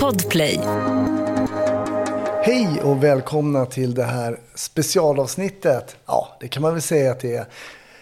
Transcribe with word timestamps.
Podplay. 0.00 0.60
Hej 2.42 2.80
och 2.82 3.04
välkomna 3.04 3.66
till 3.66 3.94
det 3.94 4.04
här 4.04 4.40
specialavsnittet. 4.54 5.96
Ja, 6.06 6.36
det 6.40 6.48
kan 6.48 6.62
man 6.62 6.72
väl 6.72 6.82
säga 6.82 7.12
att 7.12 7.20
det 7.20 7.36
är. 7.36 7.46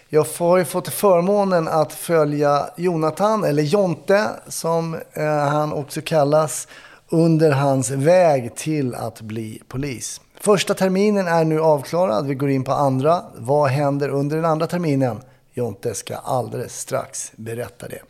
Jag 0.08 0.26
har 0.38 0.58
ju 0.58 0.64
fått 0.64 0.88
förmånen 0.88 1.68
att 1.68 1.92
följa 1.92 2.70
Jonathan, 2.76 3.44
eller 3.44 3.62
Jonte 3.62 4.26
som 4.48 4.94
eh, 5.12 5.24
han 5.24 5.72
också 5.72 6.00
kallas, 6.00 6.68
under 7.08 7.50
hans 7.50 7.90
väg 7.90 8.54
till 8.54 8.94
att 8.94 9.20
bli 9.20 9.62
polis. 9.68 10.20
Första 10.40 10.74
terminen 10.74 11.26
är 11.26 11.44
nu 11.44 11.60
avklarad. 11.60 12.26
Vi 12.26 12.34
går 12.34 12.50
in 12.50 12.64
på 12.64 12.72
andra. 12.72 13.22
Vad 13.36 13.70
händer 13.70 14.08
under 14.08 14.36
den 14.36 14.44
andra 14.44 14.66
terminen? 14.66 15.20
Jonte 15.54 15.94
ska 15.94 16.16
alldeles 16.16 16.80
strax 16.80 17.32
berätta 17.36 17.88
det. 17.88 18.02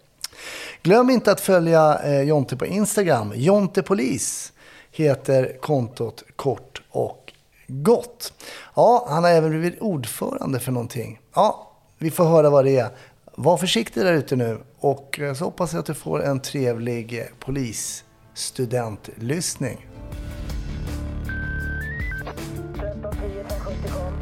Glöm 0.83 1.11
inte 1.11 1.33
att 1.33 1.41
följa 1.41 1.99
eh, 2.05 2.23
Jonte 2.23 2.57
på 2.57 2.67
Instagram. 2.67 3.33
Jontepolis 3.35 4.53
heter 4.91 5.57
kontot 5.61 6.23
kort 6.37 6.83
och 6.91 7.33
gott. 7.67 8.33
Ja, 8.75 9.07
han 9.09 9.25
har 9.25 9.31
även 9.31 9.51
blivit 9.51 9.81
ordförande 9.81 10.61
för 10.61 10.73
någonting. 10.73 11.21
Ja, 11.35 11.71
vi 11.99 12.11
får 12.11 12.25
höra 12.25 12.51
vad 12.51 12.65
det 12.65 12.79
är. 12.79 12.89
Var 13.35 13.57
försiktig 13.57 14.05
där 14.05 14.13
ute 14.13 14.37
nu 14.37 14.59
och 14.79 15.21
eh, 15.21 15.35
så 15.35 15.45
hoppas 15.45 15.73
jag 15.73 15.81
att 15.81 15.87
du 15.87 15.95
får 15.95 16.25
en 16.25 16.41
trevlig 16.41 17.19
eh, 17.19 17.25
polisstudentlyssning. 17.39 19.87
1310 22.75 23.89
kom. 23.89 24.15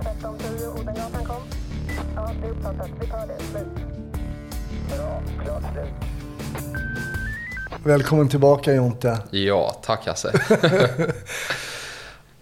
1310 0.00 0.80
Odengatan 0.80 1.24
kom. 1.24 1.42
Ja, 2.16 2.30
det 2.40 2.46
är 2.46 2.50
uppfattat. 2.50 2.90
Vi 3.00 3.06
tar 3.06 3.26
det. 3.26 3.38
Slut. 3.50 3.93
Bra. 4.88 5.22
Klart 5.44 5.62
slut. 5.72 5.88
Välkommen 7.84 8.28
tillbaka 8.28 8.72
Jonte. 8.74 9.18
Ja, 9.30 9.80
tack 9.82 10.06
Hasse. 10.06 10.32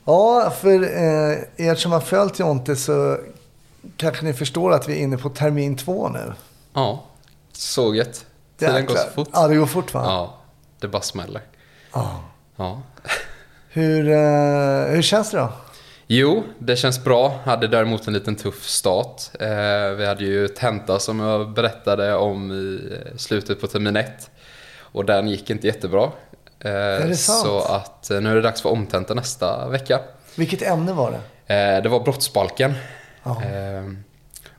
Ja, 0.05 0.53
för 0.61 0.83
eh, 0.83 1.67
er 1.69 1.75
som 1.75 1.93
har 1.93 2.01
följt 2.01 2.39
Jonte 2.39 2.77
så 2.77 3.19
kanske 3.97 4.25
ni 4.25 4.33
förstår 4.33 4.73
att 4.73 4.89
vi 4.89 4.93
är 4.93 4.97
inne 5.03 5.17
på 5.19 5.29
termin 5.29 5.77
två 5.77 6.09
nu. 6.09 6.33
ja, 6.75 7.05
så 7.53 7.95
gött. 7.95 8.27
Tiden 8.59 8.87
går 8.87 8.95
så 8.95 9.09
fort. 9.15 9.29
Ja, 9.33 9.49
det 9.49 9.57
går 9.57 9.67
fort 9.67 9.95
va? 9.95 10.03
Ja, 10.05 10.35
det 10.81 10.89
bara 10.89 11.03
smäller. 11.03 11.43
Ja. 11.93 12.21
Ja. 12.57 12.83
Hur, 13.69 14.09
eh, 14.09 14.85
hur 14.95 15.03
känns 15.03 15.31
det 15.31 15.39
då? 15.39 15.53
Jo, 16.15 16.43
det 16.59 16.77
känns 16.77 17.05
bra. 17.05 17.41
Hade 17.45 17.69
däremot 17.69 18.07
en 18.07 18.13
liten 18.13 18.37
tuff 18.37 18.69
start. 18.69 19.23
Eh, 19.41 19.91
vi 19.97 20.07
hade 20.07 20.25
ju 20.25 20.49
tenta 20.49 20.99
som 20.99 21.21
jag 21.21 21.53
berättade 21.53 22.15
om 22.15 22.53
i 22.53 23.19
slutet 23.19 23.61
på 23.61 23.67
termin 23.67 23.97
ett. 23.97 24.31
Och 24.79 25.05
den 25.05 25.29
gick 25.29 25.51
inte 25.51 25.67
jättebra. 25.67 26.05
Eh, 26.61 26.71
det 27.07 27.17
sant? 27.17 27.47
Så 27.47 27.61
att 27.61 28.11
eh, 28.11 28.21
nu 28.21 28.31
är 28.31 28.35
det 28.35 28.41
dags 28.41 28.63
för 28.63 28.69
omtenta 28.69 29.15
nästa 29.15 29.69
vecka. 29.69 30.01
Vilket 30.37 30.63
ämne 30.63 30.93
var 30.93 31.11
det? 31.47 31.55
Eh, 31.55 31.83
det 31.83 31.89
var 31.89 32.01
brottsbalken. 32.01 32.75
Eh, 33.25 33.93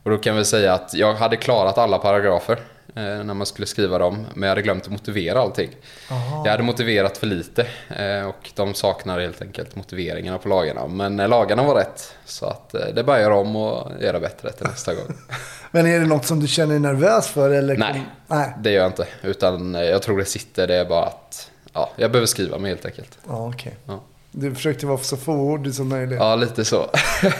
och 0.02 0.10
då 0.10 0.18
kan 0.18 0.36
vi 0.36 0.44
säga 0.44 0.72
att 0.72 0.94
jag 0.94 1.14
hade 1.14 1.36
klarat 1.36 1.78
alla 1.78 1.98
paragrafer 1.98 2.58
när 2.94 3.34
man 3.34 3.46
skulle 3.46 3.66
skriva 3.66 3.98
dem. 3.98 4.26
Men 4.34 4.42
jag 4.42 4.48
hade 4.48 4.62
glömt 4.62 4.84
att 4.84 4.90
motivera 4.90 5.40
allting. 5.40 5.70
Jag 6.44 6.50
hade 6.50 6.62
motiverat 6.62 7.18
för 7.18 7.26
lite 7.26 7.66
eh, 7.88 8.28
och 8.28 8.50
de 8.54 8.74
saknar 8.74 9.20
helt 9.20 9.42
enkelt 9.42 9.76
motiveringarna 9.76 10.38
på 10.38 10.48
lagarna. 10.48 10.86
Men 10.86 11.20
eh, 11.20 11.28
lagarna 11.28 11.62
var 11.62 11.74
rätt. 11.74 12.14
Så 12.24 12.46
att 12.46 12.74
eh, 12.74 12.86
det 12.94 13.02
göra 13.20 13.36
om 13.36 13.56
och 13.56 14.02
göra 14.02 14.20
bättre 14.20 14.52
till 14.52 14.66
nästa 14.66 14.94
gång. 14.94 15.16
Men 15.70 15.86
är 15.86 16.00
det 16.00 16.06
något 16.06 16.24
som 16.24 16.40
du 16.40 16.48
känner 16.48 16.72
dig 16.72 16.80
nervös 16.80 17.28
för? 17.28 17.50
Eller 17.50 17.76
Nej. 17.76 18.02
Nej. 18.26 18.54
Det 18.58 18.70
gör 18.70 18.80
jag 18.82 18.88
inte. 18.88 19.06
Utan 19.22 19.74
eh, 19.74 19.82
jag 19.82 20.02
tror 20.02 20.18
det 20.18 20.24
sitter. 20.24 20.66
Det 20.66 20.74
är 20.74 20.84
bara 20.84 21.04
att 21.04 21.50
ja, 21.72 21.90
jag 21.96 22.10
behöver 22.10 22.26
skriva 22.26 22.58
mig 22.58 22.70
helt 22.70 22.86
enkelt. 22.86 23.18
Ja, 23.28 23.48
okej. 23.48 23.76
Ja, 23.86 24.00
Du 24.36 24.54
försökte 24.54 24.86
vara 24.86 24.98
så 24.98 25.16
fåordig 25.16 25.74
som 25.74 25.88
möjligt. 25.88 26.18
ja 26.18 26.36
lite 26.36 26.64
så. 26.64 26.90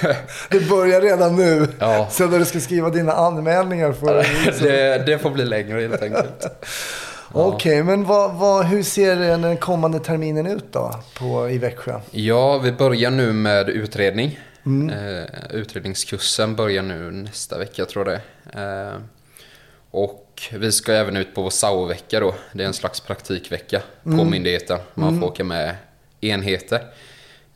Det 0.51 0.69
börjar 0.69 1.01
redan 1.01 1.37
nu. 1.37 1.69
Ja. 1.79 2.09
Sen 2.11 2.31
när 2.31 2.39
du 2.39 2.45
ska 2.45 2.61
skriva 2.61 2.91
dina 2.91 3.13
anmälningar. 3.13 3.93
För... 3.93 4.27
det, 4.63 5.07
det 5.07 5.19
får 5.19 5.31
bli 5.31 5.45
längre 5.45 5.81
helt 5.81 6.03
enkelt. 6.03 6.47
Okej, 7.33 7.83
men 7.83 8.05
vad, 8.05 8.35
vad, 8.35 8.65
hur 8.65 8.83
ser 8.83 9.17
den 9.17 9.57
kommande 9.57 10.01
terminen 10.01 10.47
ut 10.47 10.73
då 10.73 10.95
på, 11.19 11.51
i 11.51 11.59
Växjö? 11.59 12.01
Ja, 12.11 12.59
vi 12.59 12.73
börjar 12.73 13.11
nu 13.11 13.33
med 13.33 13.69
utredning. 13.69 14.41
Eh, 14.67 15.25
utredningskursen 15.51 16.57
börjar 16.57 16.83
nu 16.83 17.11
nästa 17.11 17.59
vecka 17.59 17.85
tror 17.85 18.09
jag 18.09 18.21
det 18.55 18.61
eh, 18.61 18.99
Och 19.91 20.43
vi 20.53 20.73
ska 20.73 20.93
även 20.93 21.17
ut 21.17 21.35
på 21.35 21.43
vår 21.43 21.51
SAO-vecka 21.51 22.21
då. 22.21 22.35
Det 22.53 22.63
är 22.63 22.67
en 22.67 22.75
slags 22.75 23.01
praktikvecka 23.01 23.83
på 24.03 24.25
myndigheten. 24.25 24.79
Man 24.95 25.21
får 25.21 25.27
åka 25.27 25.45
med 25.45 25.77
enheter. 26.29 26.93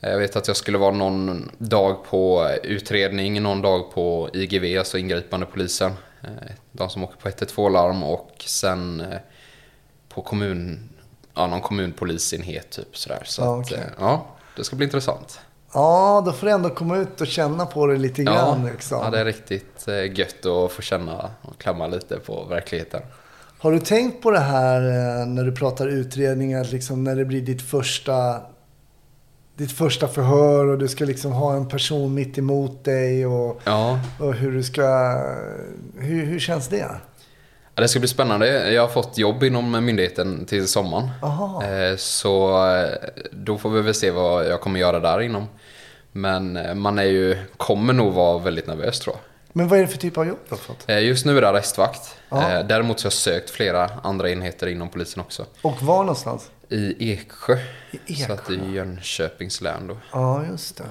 Eh, 0.00 0.10
Jag 0.10 0.18
vet 0.18 0.36
att 0.36 0.48
jag 0.48 0.56
skulle 0.56 0.78
vara 0.78 0.90
någon 0.94 1.50
dag 1.58 2.04
på 2.04 2.50
utredning, 2.62 3.42
någon 3.42 3.62
dag 3.62 3.92
på 3.94 4.30
IGV, 4.32 4.78
alltså 4.78 4.98
ingripande 4.98 5.46
polisen. 5.46 5.92
Eh, 6.22 6.28
De 6.72 6.90
som 6.90 7.04
åker 7.04 7.16
på 7.16 7.28
112-larm 7.28 8.02
och 8.04 8.30
sen 8.46 9.00
eh, 9.00 9.18
på 10.08 10.22
kommun, 10.22 10.88
ja, 11.34 11.46
någon 11.46 11.60
kommunpolisenhet 11.60 12.70
typ 12.70 12.96
sådär. 12.96 13.22
Så 13.24 13.42
Ja, 13.42 13.60
att, 13.60 13.66
okej. 13.66 13.78
eh, 13.78 13.84
ja, 13.98 14.26
det 14.56 14.64
ska 14.64 14.76
bli 14.76 14.84
intressant. 14.84 15.40
Ja, 15.74 16.22
då 16.26 16.32
får 16.32 16.46
du 16.46 16.52
ändå 16.52 16.68
komma 16.70 16.96
ut 16.96 17.20
och 17.20 17.26
känna 17.26 17.66
på 17.66 17.86
det 17.86 17.96
lite 17.96 18.22
Ja, 18.22 18.32
grann. 18.32 18.66
Liksom. 18.66 19.00
ja, 19.04 19.10
det 19.10 19.18
är 19.20 19.24
riktigt 19.24 19.88
gött 20.18 20.46
att 20.46 20.72
få 20.72 20.82
känna 20.82 21.30
och 21.42 21.58
klämma 21.58 21.86
lite 21.86 22.16
på 22.18 22.44
verkligheten. 22.44 23.02
Har 23.58 23.72
du 23.72 23.78
tänkt 23.80 24.22
på 24.22 24.30
det 24.30 24.38
här 24.40 24.80
när 25.26 25.44
du 25.44 25.52
pratar 25.52 25.86
utredningar, 25.88 26.64
liksom 26.64 27.04
när 27.04 27.16
det 27.16 27.24
blir 27.24 27.40
ditt 27.42 27.62
första, 27.62 28.40
ditt 29.58 29.72
första 29.72 30.08
förhör 30.08 30.66
och 30.66 30.78
du 30.78 30.88
ska 30.88 31.04
liksom 31.04 31.32
ha 31.32 31.54
en 31.56 31.69
person 31.69 32.14
mitt 32.14 32.38
emot 32.38 32.84
dig 32.84 33.26
och, 33.26 33.60
Ja, 33.64 33.98
och 34.20 34.34
hur 34.34 34.52
du 34.52 34.62
ska... 34.62 34.82
Hur, 35.98 36.24
hur 36.26 36.38
känns 36.41 36.69
det? 36.69 36.76
Ja, 37.74 37.82
Det 37.82 37.88
ska 37.88 37.98
bli 37.98 38.08
spännande. 38.08 38.72
Jag 38.72 38.82
har 38.82 38.88
fått 38.88 39.19
jobb 39.19 39.42
inom 39.44 39.84
myndigheten 39.84 40.44
till 40.46 40.69
sommaren. 40.69 41.08
Aha. 41.22 41.64
Eh, 41.64 41.96
Så 41.96 42.66
eh, 42.76 42.88
då 43.32 43.58
får 43.58 43.70
vi 43.70 43.80
väl 43.82 43.94
se 43.94 44.10
vad 44.10 44.46
jag 44.46 44.60
kommer 44.60 44.80
göra 44.80 45.00
där 45.00 45.20
inom. 45.20 45.46
Men 46.12 46.56
eh, 46.56 46.75
man 46.75 46.98
är 46.98 47.02
ju, 47.04 47.36
kommer 47.56 47.92
nog 47.92 48.12
vara 48.12 48.38
väldigt 48.38 48.66
nervös 48.66 49.00
tror 49.00 49.16
jag. 49.16 49.22
Men 49.52 49.69
vad 49.69 49.78
är 49.78 49.82
det 49.82 49.88
för 49.88 49.98
typ 49.98 50.19
av 50.19 50.26
jobb 50.26 50.38
du 50.48 50.54
har 50.54 50.58
fått? 50.58 50.88
Just 51.02 51.26
nu 51.26 51.36
är 51.36 51.40
det 51.40 51.48
arrestvakt. 51.48 52.16
Eh, 52.32 52.60
Däremot 52.69 53.00
så 53.00 53.04
har 53.04 53.06
jag 53.06 53.12
sökt 53.12 53.50
flera 53.50 53.90
andra 54.02 54.30
enheter 54.30 54.66
inom 54.66 54.88
polisen 54.88 55.20
också. 55.20 55.44
Och 55.62 55.82
var 55.82 55.98
någonstans? 55.98 56.50
I 56.68 57.12
Eksjö. 57.12 57.58
I 58.06 58.14
Så 58.14 58.32
att 58.32 58.46
det 58.46 58.54
Eksjö? 58.54 58.66
är 58.66 58.70
Jönköpings 58.70 59.60
län 59.60 59.86
då. 59.86 59.96
Ja, 60.12 60.44
just 60.46 60.76
det. 60.76 60.84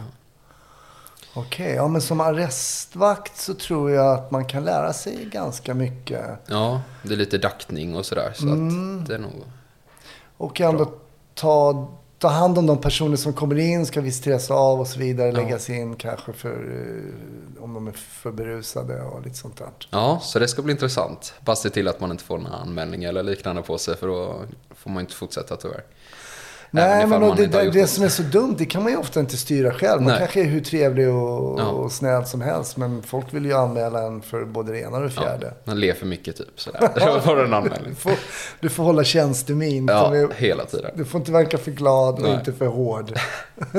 Okej, 1.34 1.74
ja 1.74 1.88
men 1.88 2.02
som 2.02 2.22
arrestvakt 2.22 3.38
så 3.38 3.54
tror 3.54 3.92
jag 3.92 4.14
att 4.14 4.32
man 4.32 4.46
kan 4.46 4.64
lära 4.66 4.94
sig 4.94 5.26
ganska 5.26 5.74
mycket. 5.74 6.26
Ja, 6.48 6.82
det 7.04 7.14
är 7.14 7.18
lite 7.18 7.38
daktning 7.38 7.96
och 7.96 8.06
sådär. 8.06 8.34
Så 8.36 8.48
Mm. 8.48 9.00
att 9.02 9.08
det 9.08 9.16
är 9.16 9.20
nog... 9.20 9.32
Och 10.38 10.62
ändå 10.62 10.92
ta, 11.34 11.88
ta 12.20 12.28
hand 12.28 12.58
om 12.58 12.66
de 12.66 12.78
personer 12.78 13.16
som 13.16 13.34
kommer 13.34 13.60
in, 13.60 13.86
ska 13.86 14.02
visiteras 14.02 14.52
av 14.52 14.80
och 14.80 14.88
så 14.88 15.00
vidare. 15.00 15.28
Ja. 15.28 15.34
Läggas 15.34 15.70
in 15.70 15.96
kanske 15.96 16.34
för 16.34 16.50
eh, 16.50 17.64
om 17.64 17.74
de 17.74 17.88
är 17.88 17.92
för 17.92 18.32
berusade 18.32 19.02
och 19.02 19.22
lite 19.22 19.38
sånt 19.38 19.58
där. 19.58 19.70
Ja, 19.90 20.20
så 20.22 20.40
det 20.40 20.48
ska 20.48 20.62
bli 20.62 20.72
intressant. 20.72 21.34
Bara 21.46 21.56
se 21.56 21.70
till 21.70 21.88
att 21.88 22.00
man 22.00 22.12
inte 22.12 22.24
får 22.24 22.38
några 22.38 22.56
anmälningar 22.56 23.10
eller 23.10 23.24
liknande 23.24 23.62
på 23.62 23.78
sig 23.78 23.98
för 23.98 24.08
då 24.08 24.42
får 24.76 24.90
man 24.90 25.02
inte 25.02 25.14
fortsätta 25.14 25.56
tyvärr. 25.56 25.84
Nej, 26.78 27.08
men 27.08 27.24
och 27.24 27.36
det, 27.36 27.46
det, 27.48 27.72
det 27.72 27.88
som 27.88 28.04
är 28.04 28.10
så 28.10 28.22
dumt, 28.24 28.56
det 28.58 28.66
kan 28.66 28.84
man 28.84 28.92
ju 28.92 28.98
ofta 28.98 29.20
inte 29.20 29.38
styra 29.38 29.72
själv. 29.74 30.02
Man 30.02 30.10
Nej. 30.12 30.20
kanske 30.20 30.42
är 30.42 30.46
hur 30.46 30.62
trevlig 30.62 31.10
och, 31.10 31.60
Ja. 31.60 31.66
och 31.66 31.92
snäll 31.92 32.26
som 32.26 32.42
helst, 32.42 32.78
men 32.78 33.04
folk 33.04 33.34
vill 33.34 33.46
ju 33.46 33.54
anmäla 33.54 34.02
en 34.04 34.22
för 34.22 34.46
både 34.46 34.72
det 34.72 34.80
ena 34.80 34.98
och 34.98 35.04
det 35.04 35.10
fjärde. 35.10 35.46
Ja, 35.46 35.62
man 35.64 35.80
ler 35.80 35.94
för 35.94 36.06
mycket 36.06 36.36
typ 36.38 36.60
sådär. 36.60 36.90
Du 37.90 37.96
får, 37.96 38.12
du 38.60 38.70
får 38.70 38.84
hålla 38.84 39.04
tjänstemin. 39.04 39.88
Ja, 39.88 40.10
Du- 40.10 40.30
hela 40.36 40.66
tiden. 40.66 40.92
Du 40.96 41.06
får 41.06 41.20
inte 41.20 41.32
verka 41.32 41.58
för 41.58 41.72
glad 41.72 42.16
och 42.16 42.22
Nej. 42.22 42.34
inte 42.34 42.54
för 42.54 42.66
hård. 42.68 43.20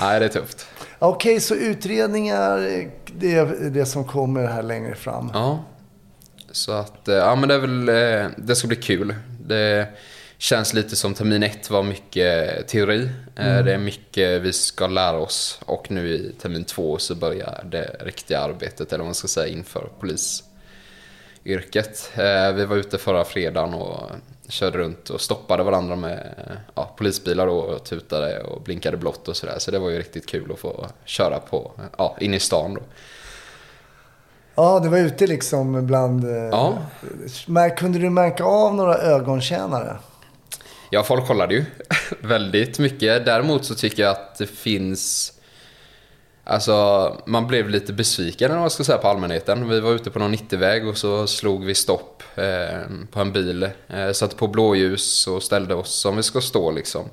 Nej, 0.00 0.20
det 0.20 0.24
är 0.24 0.28
tufft. 0.28 0.66
Okej, 0.98 1.40
så 1.40 1.54
utredningar, 1.54 2.58
det 3.06 3.34
är 3.34 3.70
det 3.70 3.86
som 3.86 4.04
kommer 4.04 4.46
här 4.46 4.62
längre 4.62 4.94
fram. 4.94 5.30
Ja. 5.34 5.64
Så 6.52 6.72
att, 6.72 7.08
eh, 7.08 7.14
ja 7.14 7.34
men 7.36 7.48
det 7.48 7.54
är 7.54 7.58
väl, 7.58 7.88
eh, 7.88 8.30
det 8.36 8.56
ska 8.56 8.68
bli 8.68 8.76
kul. 8.76 9.14
Det 9.46 9.86
känns 10.38 10.74
lite 10.74 10.96
som 10.96 11.14
termin 11.14 11.42
ett 11.42 11.70
var 11.70 11.82
mycket 11.82 12.68
teori. 12.68 13.10
Eh, 13.36 13.64
Det 13.64 13.74
är 13.74 13.78
mycket 13.78 14.42
vi 14.42 14.52
ska 14.52 14.86
lära 14.86 15.18
oss 15.18 15.60
och 15.64 15.90
nu 15.90 16.08
i 16.08 16.32
termin 16.42 16.64
två 16.64 16.98
så 16.98 17.14
börjar 17.14 17.64
det 17.70 17.96
riktiga 18.00 18.40
arbetet, 18.40 18.92
eller 18.92 18.98
vad 18.98 19.06
man 19.06 19.14
ska 19.14 19.28
säga, 19.28 19.46
inför 19.46 19.88
polisyrket. 20.00 22.10
Eh, 22.16 22.52
Vi 22.52 22.64
var 22.64 22.76
ute 22.76 22.98
förra 22.98 23.24
fredagen 23.24 23.74
och 23.74 24.10
körde 24.48 24.78
runt 24.78 25.10
och 25.10 25.20
stoppade 25.20 25.62
varandra 25.62 25.96
med 25.96 26.36
ja, 26.74 26.94
polisbilar 26.98 27.46
och 27.46 27.84
tutade 27.84 28.42
och 28.42 28.62
blinkade 28.62 28.96
blått 28.96 29.28
och 29.28 29.36
sådär. 29.36 29.56
Så 29.58 29.70
det 29.70 29.78
var 29.78 29.90
ju 29.90 29.98
riktigt 29.98 30.26
kul 30.26 30.52
att 30.52 30.58
få 30.58 30.86
köra 31.04 31.38
på, 31.38 31.72
ja, 31.98 32.16
in 32.20 32.34
i 32.34 32.40
stan 32.40 32.74
då. 32.74 32.80
Ja, 34.54 34.80
det 34.80 34.88
var 34.88 34.98
ute 34.98 35.26
liksom 35.26 35.86
bland... 35.86 36.24
eh, 36.24 36.30
Ja. 36.50 36.78
Kunde 37.76 37.98
du 37.98 38.10
märka 38.10 38.44
av 38.44 38.74
några 38.74 38.94
ögontjänare? 38.98 39.96
Ja, 40.90 41.02
folk 41.02 41.26
kollade 41.26 41.54
ju 41.54 41.64
väldigt 42.20 42.78
mycket. 42.78 43.24
Däremot 43.24 43.64
så 43.64 43.74
tycker 43.74 44.02
jag 44.02 44.10
att 44.10 44.38
det 44.38 44.46
finns... 44.46 45.32
Alltså, 46.44 47.16
man 47.26 47.46
blev 47.46 47.68
lite 47.68 47.92
besviken 47.92 48.46
eller 48.46 48.56
vad 48.56 48.64
jag 48.64 48.72
ska 48.72 48.84
säga 48.84 48.98
på 48.98 49.08
allmänheten. 49.08 49.68
Vi 49.68 49.80
var 49.80 49.92
ute 49.92 50.10
på 50.10 50.18
någon 50.18 50.34
90-väg 50.34 50.88
och 50.88 50.96
så 50.96 51.26
slog 51.26 51.64
vi 51.64 51.74
stopp 51.74 52.22
eh, 52.36 52.80
på 53.10 53.20
en 53.20 53.32
bil. 53.32 53.68
Eh, 53.88 54.12
satte 54.12 54.36
på 54.36 54.46
blåljus 54.46 55.26
och 55.26 55.42
ställde 55.42 55.74
oss 55.74 55.94
som 55.94 56.16
vi 56.16 56.22
ska 56.22 56.40
stå 56.40 56.70
liksom. 56.70 57.04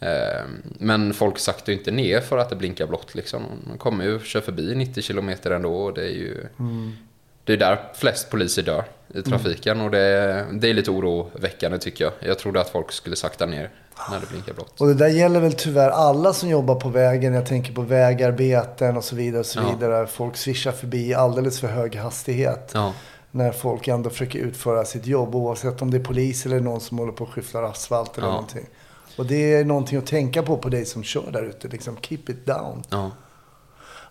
Eh, 0.00 0.44
men 0.62 1.14
folk 1.14 1.38
saktar 1.38 1.72
ju 1.72 1.78
inte 1.78 1.90
ner 1.90 2.20
för 2.20 2.38
att 2.38 2.50
det 2.50 2.56
blinkar 2.56 2.86
blått 2.86 3.14
liksom. 3.14 3.42
Man 3.68 3.78
kommer 3.78 4.04
ju 4.04 4.14
och 4.14 4.24
kör 4.24 4.40
förbi 4.40 4.74
90 4.74 5.02
km 5.02 5.30
ändå 5.44 5.74
och 5.76 5.94
det 5.94 6.02
är 6.02 6.14
ju... 6.14 6.46
Mm. 6.58 6.96
Det 7.46 7.52
är 7.52 7.56
där 7.56 7.78
flest 7.94 8.30
poliser 8.30 8.62
dör 8.62 8.84
i 9.14 9.22
trafiken 9.22 9.80
och 9.80 9.90
det, 9.90 10.46
det 10.52 10.70
är 10.70 10.74
lite 10.74 10.90
oroväckande 10.90 11.78
tycker 11.78 12.04
jag. 12.04 12.12
Jag 12.20 12.38
trodde 12.38 12.60
att 12.60 12.68
folk 12.68 12.92
skulle 12.92 13.16
sakta 13.16 13.46
ner 13.46 13.70
när 14.10 14.20
det 14.20 14.26
blinkar 14.26 14.52
blått. 14.54 14.80
Och 14.80 14.86
det 14.86 14.94
där 14.94 15.08
gäller 15.08 15.40
väl 15.40 15.52
tyvärr 15.52 15.90
alla 15.90 16.32
som 16.32 16.48
jobbar 16.48 16.74
på 16.74 16.88
vägen. 16.88 17.34
Jag 17.34 17.46
tänker 17.46 17.72
på 17.72 17.82
vägarbeten 17.82 18.96
och 18.96 19.04
så 19.04 19.16
vidare. 19.16 19.40
Och 19.40 19.46
så 19.46 19.58
Ja. 19.60 19.72
vidare. 19.74 20.06
Folk 20.06 20.36
svischar 20.36 20.72
förbi 20.72 21.14
alldeles 21.14 21.60
för 21.60 21.68
hög 21.68 21.96
hastighet. 21.96 22.70
Ja, 22.74 22.92
När 23.30 23.52
folk 23.52 23.88
ändå 23.88 24.10
försöker 24.10 24.38
utföra 24.38 24.84
sitt 24.84 25.06
jobb. 25.06 25.34
Oavsett 25.34 25.82
om 25.82 25.90
det 25.90 25.96
är 25.96 26.04
polis 26.04 26.46
eller 26.46 26.60
någon 26.60 26.80
som 26.80 26.98
håller 26.98 27.12
på 27.12 27.24
och 27.24 27.30
skyfflar 27.30 27.62
asfalt 27.62 28.18
eller 28.18 28.26
Ja. 28.28 28.32
någonting. 28.32 28.66
Och 29.16 29.26
det 29.26 29.54
är 29.54 29.64
någonting 29.64 29.98
att 29.98 30.06
tänka 30.06 30.42
på 30.42 30.56
på 30.56 30.68
dig 30.68 30.84
som 30.84 31.02
kör 31.02 31.30
där 31.32 31.42
ute. 31.44 31.68
Liksom, 31.68 31.96
keep 32.02 32.18
it 32.28 32.46
down. 32.46 32.82
ja. 32.90 33.10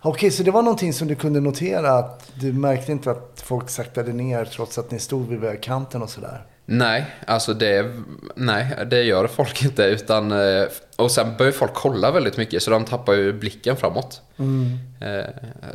Okej, 0.02 0.30
så 0.30 0.42
det 0.42 0.50
var 0.50 0.62
någonting 0.62 0.92
som 0.92 1.08
du 1.08 1.14
kunde 1.14 1.40
notera. 1.40 1.90
Att 1.92 2.30
du 2.34 2.52
märkte 2.52 2.92
inte 2.92 3.10
att 3.10 3.42
folk 3.44 3.70
saktade 3.70 4.12
ner 4.12 4.44
trots 4.44 4.78
att 4.78 4.90
ni 4.90 4.98
stod 4.98 5.28
vid 5.28 5.38
vägkanten 5.40 6.02
och 6.02 6.10
sådär. 6.10 6.46
Nej, 6.68 7.06
alltså 7.26 7.54
det, 7.54 7.92
nej, 8.34 8.66
det 8.90 9.02
gör 9.02 9.26
folk 9.26 9.62
inte. 9.62 9.82
Utan, 9.82 10.32
eh, 10.32 10.64
och 10.96 11.10
sen 11.10 11.36
börjar 11.38 11.52
folk 11.52 11.74
kolla 11.74 12.10
väldigt 12.10 12.36
mycket 12.36 12.62
så 12.62 12.70
de 12.70 12.84
tappar 12.84 13.12
ju 13.12 13.32
blicken 13.32 13.76
framåt. 13.76 14.20
Eh, 15.00 15.24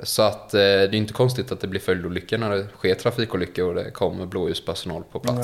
Så 0.04 0.22
att 0.22 0.54
eh, 0.54 0.58
det 0.60 0.64
är 0.66 0.96
inte 0.96 1.14
konstigt 1.14 1.52
att 1.52 1.60
det 1.62 1.68
blir 1.68 1.80
följdolyckor 1.82 2.38
när 2.38 2.50
det 2.50 2.68
sker 2.78 2.96
trafikolyckor 2.96 3.68
och 3.68 3.76
det 3.76 3.92
kommer 3.92 4.26
blåljuspersonal 4.26 5.04
på 5.12 5.20
plats. 5.20 5.38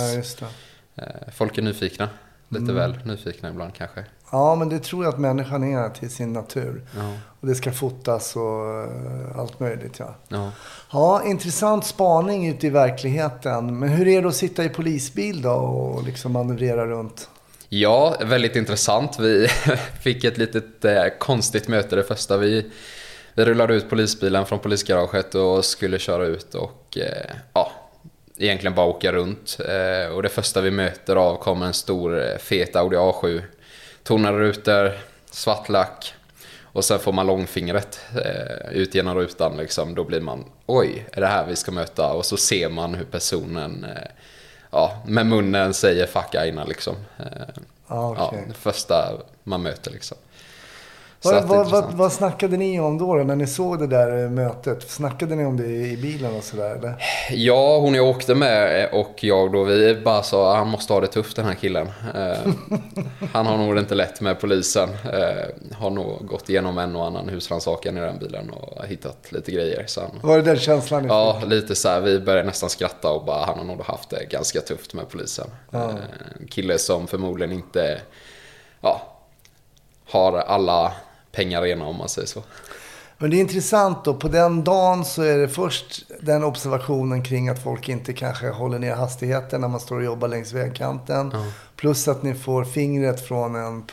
Nej, 0.96 1.08
Folk 1.34 1.58
är 1.58 1.62
nyfikna. 1.62 2.10
Lite 2.50 2.74
väl 2.74 3.00
nyfikna 3.06 3.50
ibland 3.50 3.74
kanske. 3.74 4.06
Ja, 4.32 4.56
men 4.56 4.70
det 4.70 4.80
tror 4.80 5.04
jag 5.04 5.14
att 5.14 5.20
människan 5.20 5.64
är 5.64 5.90
till 5.90 6.10
sin 6.10 6.34
natur. 6.34 6.86
Ja, 6.98 7.14
Och 7.40 7.48
det 7.48 7.56
ska 7.56 7.72
fotas 7.72 8.36
och 8.36 8.84
eh, 8.84 9.40
allt 9.40 9.60
möjligt, 9.60 10.00
ja. 10.00 10.16
ja. 10.28 10.52
Ja, 10.92 11.24
intressant 11.26 11.86
spaning 11.86 12.48
ute 12.48 12.68
i 12.68 12.70
verkligheten. 12.70 13.80
Men 13.80 13.90
hur 13.90 14.08
är 14.08 14.22
det 14.22 14.28
att 14.28 14.36
sitta 14.36 14.64
i 14.64 14.70
polisbil 14.70 15.42
då 15.42 15.52
och 15.52 16.04
liksom 16.04 16.32
manövrera 16.32 16.86
runt? 16.86 17.30
Ja, 17.70 18.16
väldigt 18.26 18.56
intressant. 18.56 19.20
Vi 19.20 19.48
fick 20.02 20.24
ett 20.24 20.38
litet 20.38 20.86
eh, 20.86 21.04
konstigt 21.20 21.68
möte 21.68 21.96
det 21.96 22.04
första. 22.04 22.38
Vi, 22.38 22.72
vi 23.34 23.46
rullade 23.46 23.74
ut 23.74 23.90
polisbilen 23.90 24.46
från 24.46 24.60
polisgaraget 24.60 25.36
och 25.36 25.66
skulle 25.66 26.00
köra 26.00 26.26
ut 26.26 26.56
och 26.56 26.98
eh, 26.98 27.36
ja, 27.54 27.72
egentligen 28.38 28.75
bara 28.75 28.86
åka 28.86 29.12
runt. 29.12 29.57
Eh, 29.60 30.13
och 30.16 30.24
det 30.24 30.30
första 30.30 30.62
vi 30.62 30.72
möter 30.72 31.16
av 31.16 31.36
kommer 31.36 31.66
en 31.66 31.74
stor 31.74 32.22
eh, 32.22 32.38
fet 32.38 32.75
Audi 32.75 32.95
A7. 32.95 33.42
Tonade 34.04 34.38
rutor, 34.38 34.92
svart 35.31 35.69
lack. 35.69 36.13
Och 36.62 36.86
sen 36.86 37.00
får 37.00 37.12
man 37.12 37.28
långfingret 37.28 38.00
eh, 38.16 38.72
ut 38.72 38.95
genom 38.95 39.16
rutan 39.16 39.57
liksom. 39.57 39.95
Då 39.95 40.04
blir 40.04 40.22
man, 40.22 40.45
oj, 40.66 41.07
är 41.12 41.22
det 41.22 41.28
här 41.28 41.45
vi 41.45 41.56
ska 41.56 41.72
möta? 41.72 42.13
Och 42.13 42.25
så 42.25 42.38
ser 42.38 42.69
man 42.69 42.95
hur 42.95 43.06
personen 43.06 43.86
ja, 44.72 45.04
med 45.07 45.25
munnen 45.25 45.74
säger 45.74 46.06
fuck 46.06 46.36
Aina 46.36 46.66
liksom. 46.66 46.95
Eh, 47.19 47.62
Ja, 47.90 48.16
Ja, 48.18 48.33
det 48.48 48.54
första 48.54 49.13
man 49.44 49.62
möter 49.62 49.92
liksom. 49.92 50.18
Vad, 51.24 51.34
det 51.34 51.42
vad, 51.42 51.69
vad, 51.69 51.94
vad 51.94 52.14
snackade 52.14 52.58
ni 52.58 52.80
om 52.80 52.98
då, 52.98 53.16
då 53.16 53.24
när 53.24 53.36
ni 53.36 53.48
såg 53.48 53.80
det 53.80 53.88
där 53.88 54.24
eh, 54.24 54.30
mötet? 54.30 54.90
Snackade 54.90 55.36
ni 55.36 55.46
om 55.46 55.58
det 55.58 55.68
i 55.68 55.98
bilen 56.02 56.36
och 56.36 56.44
sådär? 56.44 56.96
Ja, 57.31 57.80
hon 57.80 57.94
jag 57.94 58.08
åkte 58.08 58.36
med 58.36 58.90
och 58.94 59.24
jag 59.24 59.52
då, 59.52 59.64
vi 59.64 59.96
bara 59.96 60.24
sa 60.24 60.58
han 60.58 60.68
måste 60.68 60.94
ha 60.94 61.02
det 61.02 61.08
tufft 61.08 61.36
den 61.36 61.46
här 61.46 61.54
killen. 61.54 61.88
Eh, 62.16 62.54
han 63.34 63.46
har 63.46 63.58
nog 63.58 63.78
inte 63.78 63.96
lätt 63.96 64.22
med 64.22 64.40
polisen. 64.40 64.90
Eh, 64.90 65.75
har 65.78 65.90
nog 65.90 66.28
gått 66.28 66.50
igenom 66.50 66.78
en 66.78 66.96
och 66.96 67.06
annan 67.06 67.30
husrannsakan 67.30 67.98
i 67.98 68.00
den 68.00 68.19
bilen 68.19 68.50
och 68.50 68.86
hittat 68.86 69.31
lite 69.31 69.52
grejer. 69.52 69.86
Han, 69.98 70.19
Var 70.24 70.38
det 70.38 70.44
den 70.44 70.60
känslan 70.60 71.04
ni 71.04 71.08
ja, 71.10 71.40
fick? 71.40 71.50
lite 71.50 71.75
så 71.75 71.90
här, 71.90 72.02
vi 72.02 72.19
började 72.19 72.48
nästan 72.48 72.69
skratta 72.69 73.12
och 73.12 73.25
bara 73.25 73.46
han 73.46 73.58
har 73.58 73.66
nog 73.66 73.81
haft 73.81 74.10
det 74.10 74.25
ganska 74.30 74.62
tufft 74.62 74.94
med 74.94 75.10
polisen. 75.10 75.48
Ja. 75.72 75.90
Eh, 75.90 76.48
kille 76.50 76.78
som 76.78 77.08
förmodligen 77.08 77.54
inte 77.54 78.02
ja, 78.81 79.02
har 80.10 80.38
alla 80.38 80.94
pengar 81.38 81.62
rena 81.62 81.86
om 81.86 81.95
man 81.95 82.10
säger 82.10 82.28
så. 82.28 82.44
Men 83.18 83.30
det 83.30 83.38
är 83.38 83.39
intressant 83.39 84.06
då. 84.06 84.13
På 84.13 84.28
den 84.28 84.63
dagen 84.63 85.06
så 85.06 85.22
är 85.22 85.38
det 85.38 85.48
först 85.48 86.04
den 86.22 86.44
observationen 86.44 87.24
kring 87.24 87.50
att 87.50 87.63
folk 87.63 87.89
inte 87.89 88.13
kanske 88.13 88.50
håller 88.50 88.80
ner 88.80 88.95
hastigheten 88.95 89.62
när 89.62 89.68
man 89.68 89.80
står 89.80 89.98
och 89.98 90.04
jobbar 90.04 90.28
längs 90.28 90.54
vägkanten. 90.54 91.34
Plus 91.75 92.07
att 92.07 92.24
ni 92.24 92.36
får 92.36 92.66
fingret 92.66 93.28
från 93.28 93.56
en, 93.56 93.84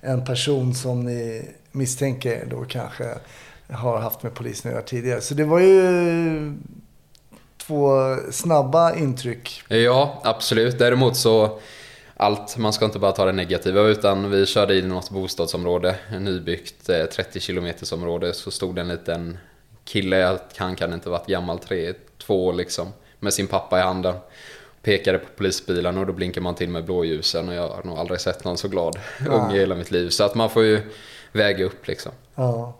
en 0.00 0.24
person 0.24 0.74
som 0.74 1.04
ni 1.04 1.48
misstänker 1.72 2.46
då 2.50 2.64
kanske 2.64 3.14
har 3.70 3.98
haft 3.98 4.22
med 4.22 4.34
polisen 4.34 4.70
att 4.70 4.74
göra 4.74 4.84
tidigare. 4.84 5.20
Så 5.20 5.34
det 5.34 5.44
var 5.44 5.60
ju 5.60 6.52
två 7.66 8.16
snabba 8.30 8.94
intryck. 8.94 9.62
Ja, 9.68 10.20
absolut. 10.24 10.78
Däremot 10.78 11.16
så 11.16 11.60
allt, 12.16 12.56
man 12.56 12.72
ska 12.72 12.84
inte 12.84 12.98
bara 12.98 13.12
ta 13.12 13.24
det 13.24 13.32
negativa 13.32 13.80
utan 13.80 14.30
vi 14.30 14.46
körde 14.46 14.78
in 14.78 14.84
i 14.84 14.88
något 14.88 15.10
bostadsområde, 15.10 15.96
en 16.08 16.24
nybyggt 16.24 16.88
eh, 16.88 17.04
30 17.04 17.40
km 17.40 17.72
område 17.92 18.32
så 18.34 18.50
stod 18.50 18.74
det 18.74 18.80
en 18.80 18.88
liten 18.88 19.38
kille, 19.84 20.38
han 20.56 20.76
kan 20.76 20.92
inte 20.92 21.10
varit 21.10 21.26
gammal, 21.26 21.58
tre, 21.58 21.94
två 22.18 22.46
år 22.46 22.52
liksom, 22.52 22.92
med 23.20 23.34
sin 23.34 23.46
pappa 23.46 23.78
i 23.78 23.82
handen. 23.82 24.14
Pekade 24.82 25.18
på 25.18 25.26
polisbilen 25.36 25.98
och 25.98 26.06
då 26.06 26.12
blinkar 26.12 26.40
man 26.40 26.54
till 26.54 26.68
med 26.68 26.84
blåljusen 26.84 27.48
och 27.48 27.54
jag 27.54 27.68
har 27.68 27.82
nog 27.84 27.98
aldrig 27.98 28.20
sett 28.20 28.44
någon 28.44 28.58
så 28.58 28.68
glad 28.68 28.98
ung 29.28 29.52
i 29.52 29.58
hela 29.58 29.74
mitt 29.74 29.90
liv. 29.90 30.08
Så 30.08 30.24
att 30.24 30.34
man 30.34 30.50
får 30.50 30.64
ju 30.64 30.82
väga 31.32 31.64
upp 31.64 31.86
liksom. 31.86 32.12
Ja. 32.34 32.74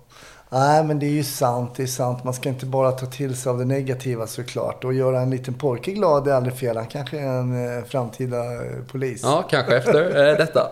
Nej, 0.50 0.84
men 0.84 0.98
det 0.98 1.06
är 1.06 1.10
ju 1.10 1.24
sant. 1.24 1.74
Det 1.76 1.82
är 1.82 1.86
sant. 1.86 2.24
Man 2.24 2.34
ska 2.34 2.48
inte 2.48 2.66
bara 2.66 2.92
ta 2.92 3.06
till 3.06 3.36
sig 3.36 3.50
av 3.50 3.58
det 3.58 3.64
negativa 3.64 4.26
såklart. 4.26 4.84
Och 4.84 4.94
göra 4.94 5.20
en 5.20 5.30
liten 5.30 5.54
pojke 5.54 5.92
glad 5.92 6.28
är 6.28 6.32
aldrig 6.32 6.56
fel. 6.56 6.76
Han 6.76 6.86
kanske 6.86 7.18
är 7.18 7.26
en 7.26 7.78
eh, 7.78 7.84
framtida 7.84 8.54
eh, 8.54 8.60
polis. 8.92 9.20
Ja, 9.22 9.44
kanske 9.50 9.76
efter 9.76 10.30
eh, 10.30 10.36
detta. 10.36 10.66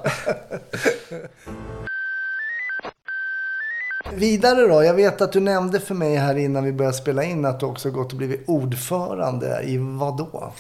Vidare 4.15 4.67
då. 4.67 4.85
Jag 4.85 4.95
vet 4.95 5.21
att 5.21 5.33
du 5.33 5.41
nämnde 5.41 5.81
för 5.81 5.95
mig 5.95 6.17
här 6.17 6.37
innan 6.37 6.65
vi 6.65 6.73
började 6.73 6.97
spela 6.97 7.25
in 7.25 7.45
att 7.45 7.61
du 7.61 7.67
också 7.67 7.91
gått 7.91 8.13
och 8.13 8.19
blivit 8.19 8.49
ordförande 8.49 9.61
i 9.65 9.79
vad 9.79 10.17
då? 10.17 10.53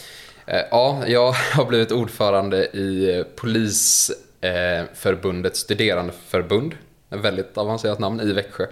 Eh, 0.46 0.60
Ja, 0.70 1.02
jag 1.06 1.32
har 1.52 1.64
blivit 1.64 1.92
ordförande 1.92 2.64
i 2.64 3.24
Polisförbundets 3.36 5.60
studerandeförbund. 5.60 6.74
Ett 7.10 7.20
väldigt 7.20 7.58
avancerat 7.58 7.98
namn 7.98 8.20
i 8.20 8.32
Växjö. 8.32 8.66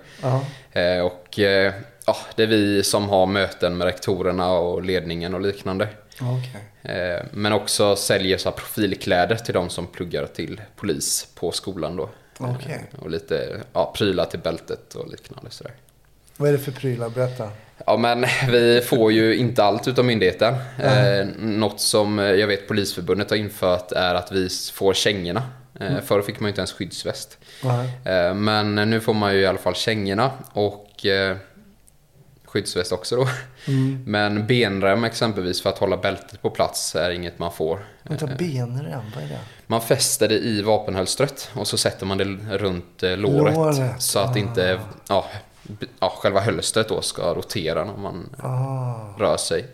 Eh, 0.73 1.01
Och 1.05 1.39
eh, 1.39 1.75
ja, 2.07 2.17
det 2.37 2.43
är 2.43 2.47
vi 2.47 2.83
som 2.83 3.09
har 3.09 3.27
möten 3.27 3.77
med 3.77 3.85
rektorerna 3.85 4.53
och 4.53 4.85
ledningen 4.85 5.35
och 5.35 5.41
liknande. 5.41 5.89
Okej. 6.21 6.97
Eh, 6.97 7.23
Men 7.33 7.53
också 7.53 7.97
säljer 7.97 8.39
så 8.39 8.51
profilkläder 8.51 9.37
till 9.37 9.55
de 9.55 9.71
som 9.71 9.87
pluggar 9.87 10.27
till 10.27 10.61
polis 10.77 11.29
på 11.35 11.53
skolan 11.53 11.97
då. 11.97 12.03
Eh, 12.41 12.55
Okej. 12.57 12.85
Och 13.01 13.11
lite 13.11 13.61
ja, 13.73 13.93
prylar 13.97 14.25
till 14.25 14.41
bältet 14.41 14.95
och 14.95 15.09
liknande 15.11 15.51
sådär. 15.51 15.73
Vad 16.37 16.49
är 16.49 16.53
det 16.53 16.59
för 16.59 16.73
prylar? 16.73 17.09
Berätta. 17.09 17.49
Ja 17.87 17.97
men 17.97 18.25
vi 18.51 18.81
får 18.81 19.13
ju 19.13 19.37
inte 19.37 19.65
allt 19.65 19.89
utav 19.89 20.05
myndigheten. 20.05 20.55
Eh, 20.83 21.27
något 21.39 21.81
som 21.81 22.19
eh, 22.19 22.25
jag 22.25 22.47
vet 22.47 22.69
Polisförbundet 22.69 23.31
har 23.31 23.37
infört 23.37 23.93
är 23.93 24.15
att 24.15 24.33
vi 24.33 24.49
får 24.73 24.95
kängorna. 24.95 25.43
Eh, 25.81 25.99
Förr 26.01 26.23
fick 26.23 26.41
man 26.41 26.47
ju 26.47 26.51
inte 26.51 26.61
ens 26.61 26.73
skyddsväst. 26.73 27.39
Eh, 28.05 28.35
men 28.35 28.75
nu 28.75 29.01
får 29.01 29.15
man 29.15 29.35
ju 29.35 29.41
i 29.41 29.47
alla 29.47 29.59
fall 29.59 29.75
kängorna 29.75 30.31
och 30.53 31.07
eh, 31.07 31.37
skyddsväst 32.45 32.93
också 32.93 33.17
då. 33.17 33.29
Men 34.07 34.47
benrem 34.47 35.05
exempelvis 35.05 35.63
för 35.63 35.71
att 35.71 35.79
hålla 35.79 35.97
bältet 35.97 36.43
på 36.43 36.51
plats 36.51 36.95
är 36.95 37.11
inget 37.11 37.39
man 37.39 37.53
får. 37.53 37.85
Vänta, 38.03 38.27
benrem, 38.27 39.03
vad 39.15 39.25
är 39.25 39.29
det? 39.29 39.39
Man 39.67 39.81
fäster 39.81 40.29
det 40.29 40.39
i 40.39 40.63
vapenhölstret 40.63 41.51
och 41.55 41.67
så 41.67 41.77
sätter 41.79 42.07
man 42.07 42.19
det 42.19 42.25
runt 42.59 43.03
låret. 43.03 43.55
Låret, 43.55 44.03
Så 44.03 44.19
att 44.19 44.37
inte 44.37 44.81
ja, 45.09 45.27
b- 45.63 45.87
ja, 46.01 46.13
själva 46.17 46.41
hölstret 46.41 46.89
då 46.89 47.01
ska 47.03 47.35
rotera 47.35 47.85
när 47.85 47.97
man 47.97 48.31
Ah. 48.39 49.19
rör 49.19 49.37
sig. 49.37 49.67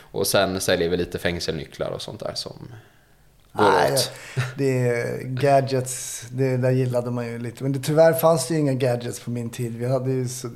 Och 0.00 0.26
sen 0.26 0.60
säljer 0.60 0.88
vi 0.88 0.96
lite 0.96 1.18
fängelsenycklar 1.18 1.90
och 1.90 2.02
sånt 2.02 2.20
där 2.20 2.32
som 2.34 2.68
går 3.56 3.70
Nej, 3.70 3.92
åt. 3.92 4.10
det 4.56 4.88
är 4.88 5.20
gadgets, 5.24 6.24
det 6.30 6.56
där 6.56 6.70
gillade 6.70 7.10
man 7.10 7.26
ju 7.26 7.38
lite. 7.38 7.62
Men 7.62 7.72
det, 7.72 7.78
tyvärr 7.78 8.12
fanns 8.12 8.48
det 8.48 8.54
ju 8.54 8.60
inga 8.60 8.72
gadgets 8.74 9.20
på 9.20 9.30
min 9.30 9.50
tid. 9.50 9.76
Vi 9.76 9.86
hade 9.88 10.10
ju 10.10 10.28
så, 10.28 10.48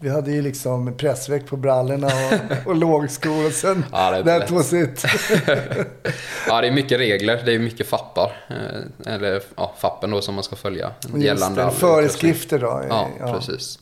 Vi 0.00 0.08
hade 0.08 0.30
ju 0.32 0.42
liksom 0.42 0.96
pressväck 0.96 1.46
på 1.46 1.56
brallorna 1.56 2.06
och, 2.06 2.66
och 2.66 2.76
lågskor 2.76 3.46
och 3.46 3.52
sen 3.52 3.84
Ja, 3.92 4.10
det 4.22 4.38
lätt. 4.38 4.48
på 4.48 4.62
sitt. 4.62 5.04
Ja, 6.48 6.60
det 6.60 6.66
är 6.66 6.72
mycket 6.72 6.98
regler. 6.98 7.42
Det 7.44 7.54
är 7.54 7.58
mycket 7.58 7.86
fappar. 7.88 8.36
Eh, 8.50 9.14
Eller 9.14 9.42
ja, 9.56 9.74
fappen 9.78 10.10
då 10.10 10.20
som 10.20 10.34
man 10.34 10.44
ska 10.44 10.56
följa. 10.56 10.90
Just 11.12 11.24
Gällande 11.24 11.64
det, 11.64 11.70
föreskrifter 11.70 12.58
då. 12.58 12.82
Ja, 12.88 13.08
precis. 13.32 13.78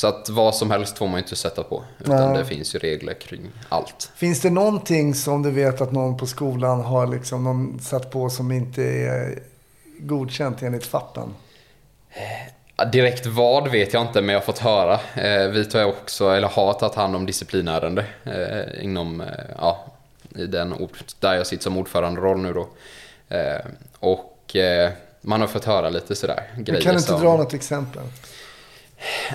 Så 0.00 0.06
att 0.06 0.28
vad 0.28 0.54
som 0.54 0.70
helst 0.70 0.98
får 0.98 1.06
man 1.06 1.14
ju 1.14 1.22
inte 1.22 1.36
sätta 1.36 1.62
på. 1.62 1.84
Utan 1.98 2.32
Nej. 2.32 2.38
det 2.38 2.44
finns 2.44 2.74
ju 2.74 2.78
regler 2.78 3.14
kring 3.14 3.50
allt. 3.68 4.10
Finns 4.14 4.40
det 4.40 4.50
någonting 4.50 5.14
som 5.14 5.42
du 5.42 5.50
vet 5.50 5.80
att 5.80 5.92
någon 5.92 6.16
på 6.16 6.26
skolan 6.26 6.80
har 6.80 7.06
liksom 7.06 7.44
någon 7.44 7.80
satt 7.80 8.10
på 8.10 8.30
som 8.30 8.52
inte 8.52 8.82
är 8.82 9.38
godkänt 9.98 10.62
enligt 10.62 10.86
fappen? 10.86 11.34
Ja, 12.76 12.84
Direkt 12.84 13.26
vad 13.26 13.68
vet 13.70 13.94
jag 13.94 14.02
inte, 14.02 14.20
men 14.20 14.32
jag 14.32 14.40
har 14.40 14.46
fått 14.46 14.58
höra. 14.58 15.00
Eh, 15.14 15.48
Vi 15.50 15.64
tar 15.64 15.84
också, 15.84 16.28
eller 16.30 16.48
har 16.48 16.72
tagit 16.72 16.94
hand 16.94 17.16
om 17.16 17.26
disciplinärende 17.26 18.04
eh, 18.24 18.84
inom, 18.84 19.20
eh, 19.20 19.26
ja, 19.58 19.84
i 20.36 20.46
den 20.46 20.72
ort 20.72 21.04
där 21.20 21.34
jag 21.34 21.46
sitter 21.46 21.62
som 21.62 21.76
ordförande-roll 21.76 22.38
nu 22.38 22.52
då. 22.52 22.68
Eh, 23.36 23.60
Och 23.98 24.56
eh, 24.56 24.90
man 25.20 25.40
har 25.40 25.48
fått 25.48 25.64
höra 25.64 25.90
lite 25.90 26.14
sådär 26.14 26.42
Men 26.54 26.64
grejer 26.64 26.82
kan 26.82 26.92
du 26.92 26.98
inte 26.98 27.12
som... 27.12 27.20
dra 27.20 27.36
något 27.36 27.54
exempel? 27.54 28.02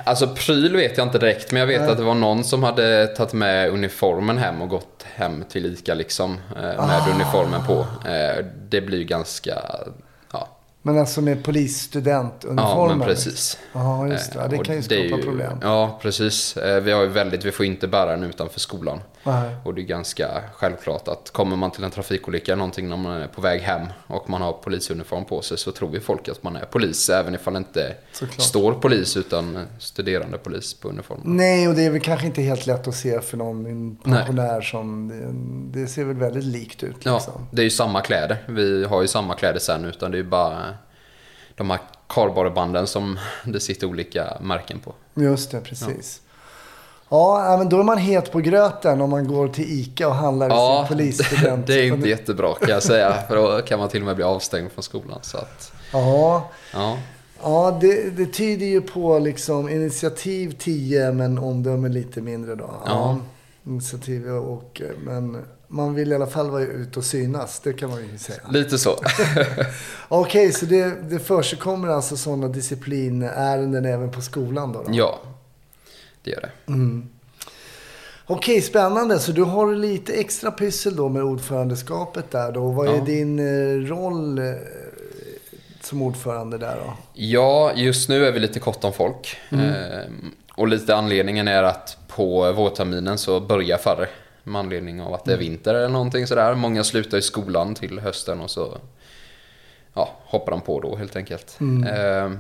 Alltså 0.04 0.28
pryl 0.28 0.76
vet 0.76 0.98
jag 0.98 1.08
inte 1.08 1.18
direkt, 1.20 1.52
men 1.52 1.60
jag 1.60 1.68
vet 1.68 1.82
Nej. 1.82 1.90
att 1.92 1.98
det 1.98 2.04
var 2.04 2.14
någon 2.16 2.44
som 2.44 2.64
hade 2.64 3.08
tagit 3.08 3.34
med 3.34 3.70
uniformen 3.70 4.38
hem 4.38 4.62
och 4.62 4.70
gått 4.70 5.06
hem 5.16 5.44
till 5.50 5.66
ICA 5.66 5.94
liksom 5.94 6.38
eh, 6.56 6.62
med 6.62 6.80
Ah. 6.80 7.10
uniformen 7.16 7.66
på. 7.68 7.86
Eh, 8.10 8.46
Det 8.70 8.82
blir 8.82 8.98
ju 8.98 9.04
ganska, 9.04 9.62
Men 10.88 10.98
alltså 11.00 11.22
med 11.22 11.44
polisstudentuniformer? 11.44 12.90
ja 12.92 12.96
men 12.96 13.08
precis. 13.08 13.58
Ja, 13.74 14.08
just 14.08 14.34
det. 14.34 14.40
Eh, 14.40 14.50
Det 14.50 14.58
och 14.58 14.66
kan 14.66 14.76
ju 14.76 14.82
skapa 14.82 15.22
problem. 15.24 15.58
Ja, 15.62 16.00
precis. 16.02 16.58
Eh, 16.58 16.84
Vi 16.84 16.92
har 16.92 17.02
ju 17.02 17.08
väldigt, 17.08 17.46
vi 17.46 17.52
får 17.52 17.66
inte 17.66 17.88
bära 17.88 18.12
den 18.12 18.24
utanför 18.24 18.60
skolan. 18.60 19.00
Nej. 19.24 19.56
Och 19.64 19.74
det 19.74 19.82
är 19.82 19.84
ganska 19.86 20.28
självklart 20.54 21.08
att 21.08 21.32
kommer 21.32 21.56
man 21.56 21.72
till 21.72 21.84
en 21.84 21.92
trafikolycka 21.92 22.56
någonting 22.56 22.90
när 22.90 22.98
man 22.98 23.22
är 23.22 23.28
på 23.28 23.42
väg 23.42 23.62
hem 23.62 23.88
och 24.08 24.30
man 24.30 24.42
har 24.42 24.54
polisuniform 24.54 25.26
på 25.26 25.42
sig 25.42 25.58
så 25.58 25.72
tror 25.72 25.94
ju 25.94 26.00
folk 26.00 26.30
att 26.30 26.44
man 26.44 26.56
är 26.56 26.66
polis 26.66 27.10
även 27.10 27.36
ifall 27.36 27.54
det 27.54 27.58
inte 27.58 27.96
Såklart. 28.12 28.42
står 28.42 28.74
polis 28.74 29.18
utan 29.18 29.66
studerande 29.80 30.38
polis 30.38 30.74
på 30.74 30.90
uniformen. 30.90 31.24
Nej, 31.38 31.68
och 31.68 31.76
det 31.76 31.86
är 31.86 31.90
väl 31.90 32.02
kanske 32.02 32.26
inte 32.28 32.42
helt 32.42 32.68
lätt 32.68 32.88
att 32.88 32.96
se 32.96 33.22
för 33.22 33.38
någon 33.38 33.96
pensionär 33.96 34.62
som... 34.62 35.12
Det, 35.74 35.88
ser 35.88 36.04
väl 36.04 36.16
väldigt 36.16 36.44
likt 36.44 36.84
ut 36.84 36.96
Ja, 37.04 37.14
liksom. 37.14 37.48
det 37.52 37.62
är 37.62 37.64
ju 37.64 37.70
samma 37.70 38.02
kläder. 38.02 38.38
Vi 38.48 38.84
har 38.86 39.02
ju 39.02 39.08
samma 39.08 39.34
kläder 39.34 39.60
sen 39.60 39.86
utan 39.86 40.12
det 40.12 40.18
är 40.18 40.24
ju 40.24 40.30
bara 40.30 40.75
de 41.56 41.70
här 41.70 41.80
kardborrebanden 42.08 42.88
som 42.88 43.20
det 43.46 43.60
sitter 43.60 43.88
olika 43.88 44.38
märken 44.42 44.80
på. 44.80 44.94
Just 45.14 45.52
det, 45.52 45.62
precis. 45.62 46.22
Ja, 47.10 47.52
ja, 47.52 47.58
men 47.58 47.70
då 47.70 47.80
är 47.80 47.84
man 47.84 47.98
het 47.98 48.32
på 48.32 48.40
gröten 48.40 49.02
om 49.02 49.10
man 49.10 49.28
går 49.28 49.48
till 49.48 49.66
ICA 49.80 50.08
och 50.08 50.16
handlar 50.16 50.50
Ja, 50.50 50.86
sin 50.88 50.98
polisstudent. 50.98 51.68
det 51.68 51.74
är 51.74 51.94
inte 51.94 52.10
jättebra 52.10 52.54
kan 52.54 52.70
jag 52.70 52.84
säga. 52.84 53.14
För 53.28 53.36
då 53.36 53.62
kan 53.62 53.80
man 53.80 53.90
till 53.90 54.02
och 54.02 54.06
med 54.06 54.16
bli 54.16 54.26
avstängd 54.26 54.72
från 54.72 54.84
skolan. 54.84 55.20
Så 55.22 55.38
att, 55.38 55.72
Ja, 55.92 56.50
ja. 56.74 56.98
ja 57.44 57.78
det, 57.82 58.18
det 58.18 58.26
tyder 58.26 58.66
ju 58.66 58.82
på 58.82 59.20
liksom 59.20 59.70
initiativ 59.70 60.56
10 60.60 61.12
men 61.12 61.38
omdöme 61.38 61.90
lite 61.90 62.22
mindre 62.22 62.56
då. 62.56 62.70
Ja. 62.86 63.18
Initiativ 63.68 64.28
och... 64.30 64.82
Men 65.06 65.46
man 65.68 65.94
vill 65.94 66.12
i 66.12 66.16
alla 66.16 66.28
fall 66.28 66.50
vara 66.50 66.62
ute 66.64 67.00
och 67.00 67.06
synas, 67.06 67.60
det 67.60 67.74
kan 67.74 67.90
man 67.90 68.00
ju 68.12 68.18
säga. 68.18 68.40
Lite 68.50 68.78
så. 68.78 69.00
Okej, 70.08 70.52
så 70.52 70.66
det, 70.66 71.10
det 71.10 71.20
försigkommer 71.20 71.88
alltså 71.88 72.18
sådana 72.18 72.48
disciplinärenden 72.48 73.86
även 73.86 74.12
på 74.12 74.22
skolan 74.22 74.72
då? 74.74 74.84
då? 74.84 74.90
ja, 74.92 75.20
det 76.24 76.32
gör 76.32 76.42
det. 76.42 76.52
Okej, 78.28 78.62
spännande. 78.62 79.20
Så 79.20 79.32
du 79.32 79.44
har 79.44 79.76
lite 79.76 80.14
extra 80.14 80.52
pyssel 80.52 80.96
då 80.96 81.10
med 81.10 81.24
ordförandeskapet 81.24 82.32
där 82.32 82.52
då. 82.52 82.72
Vad 82.72 82.88
är 82.88 82.96
Ja. 82.96 83.04
din 83.04 83.40
eh, 83.40 83.88
roll 83.88 84.38
eh, 84.40 84.44
som 85.82 86.02
ordförande 86.02 86.58
där 86.58 86.76
då? 86.86 86.94
Ja, 87.14 87.72
just 87.76 88.10
nu 88.10 88.26
är 88.26 88.32
vi 88.32 88.40
lite 88.40 88.60
kort 88.60 88.84
om 88.84 88.94
folk. 88.94 89.38
Ehm, 89.52 90.32
och 90.56 90.68
lite 90.68 90.96
anledningen 90.96 91.48
är 91.48 91.64
att 91.64 91.98
på 92.08 92.52
vårterminen 92.52 93.18
så 93.18 93.40
börjar 93.40 93.78
färre. 93.78 94.08
Med 94.48 94.60
anledning 94.60 95.02
av 95.02 95.14
att 95.14 95.26
det 95.26 95.34
är 95.34 95.38
vinter 95.38 95.76
eller 95.76 95.90
någonting 95.90 96.28
sådär. 96.28 96.56
Många 96.56 96.84
slutar 96.84 97.18
i 97.18 97.22
skolan 97.22 97.76
till 97.76 98.00
hösten 98.00 98.40
och 98.40 98.52
så 98.52 98.78
ja, 99.94 100.10
hoppar 100.26 100.52
de 100.52 100.62
på 100.62 100.80
då 100.80 100.96
helt 100.96 101.16
enkelt. 101.16 101.58
Ehm, 101.90 102.40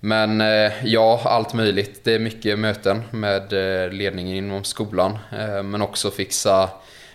men 0.00 0.40
eh, 0.40 0.72
ja, 0.84 1.20
allt 1.24 1.54
möjligt. 1.54 2.04
Det 2.04 2.14
är 2.14 2.18
mycket 2.18 2.58
möten 2.58 3.02
med 3.10 3.52
eh, 3.52 3.92
ledningen 3.92 4.36
inom 4.36 4.64
skolan. 4.64 5.18
Eh, 5.32 5.62
men 5.62 5.82
också 5.82 6.10
fixa 6.10 6.70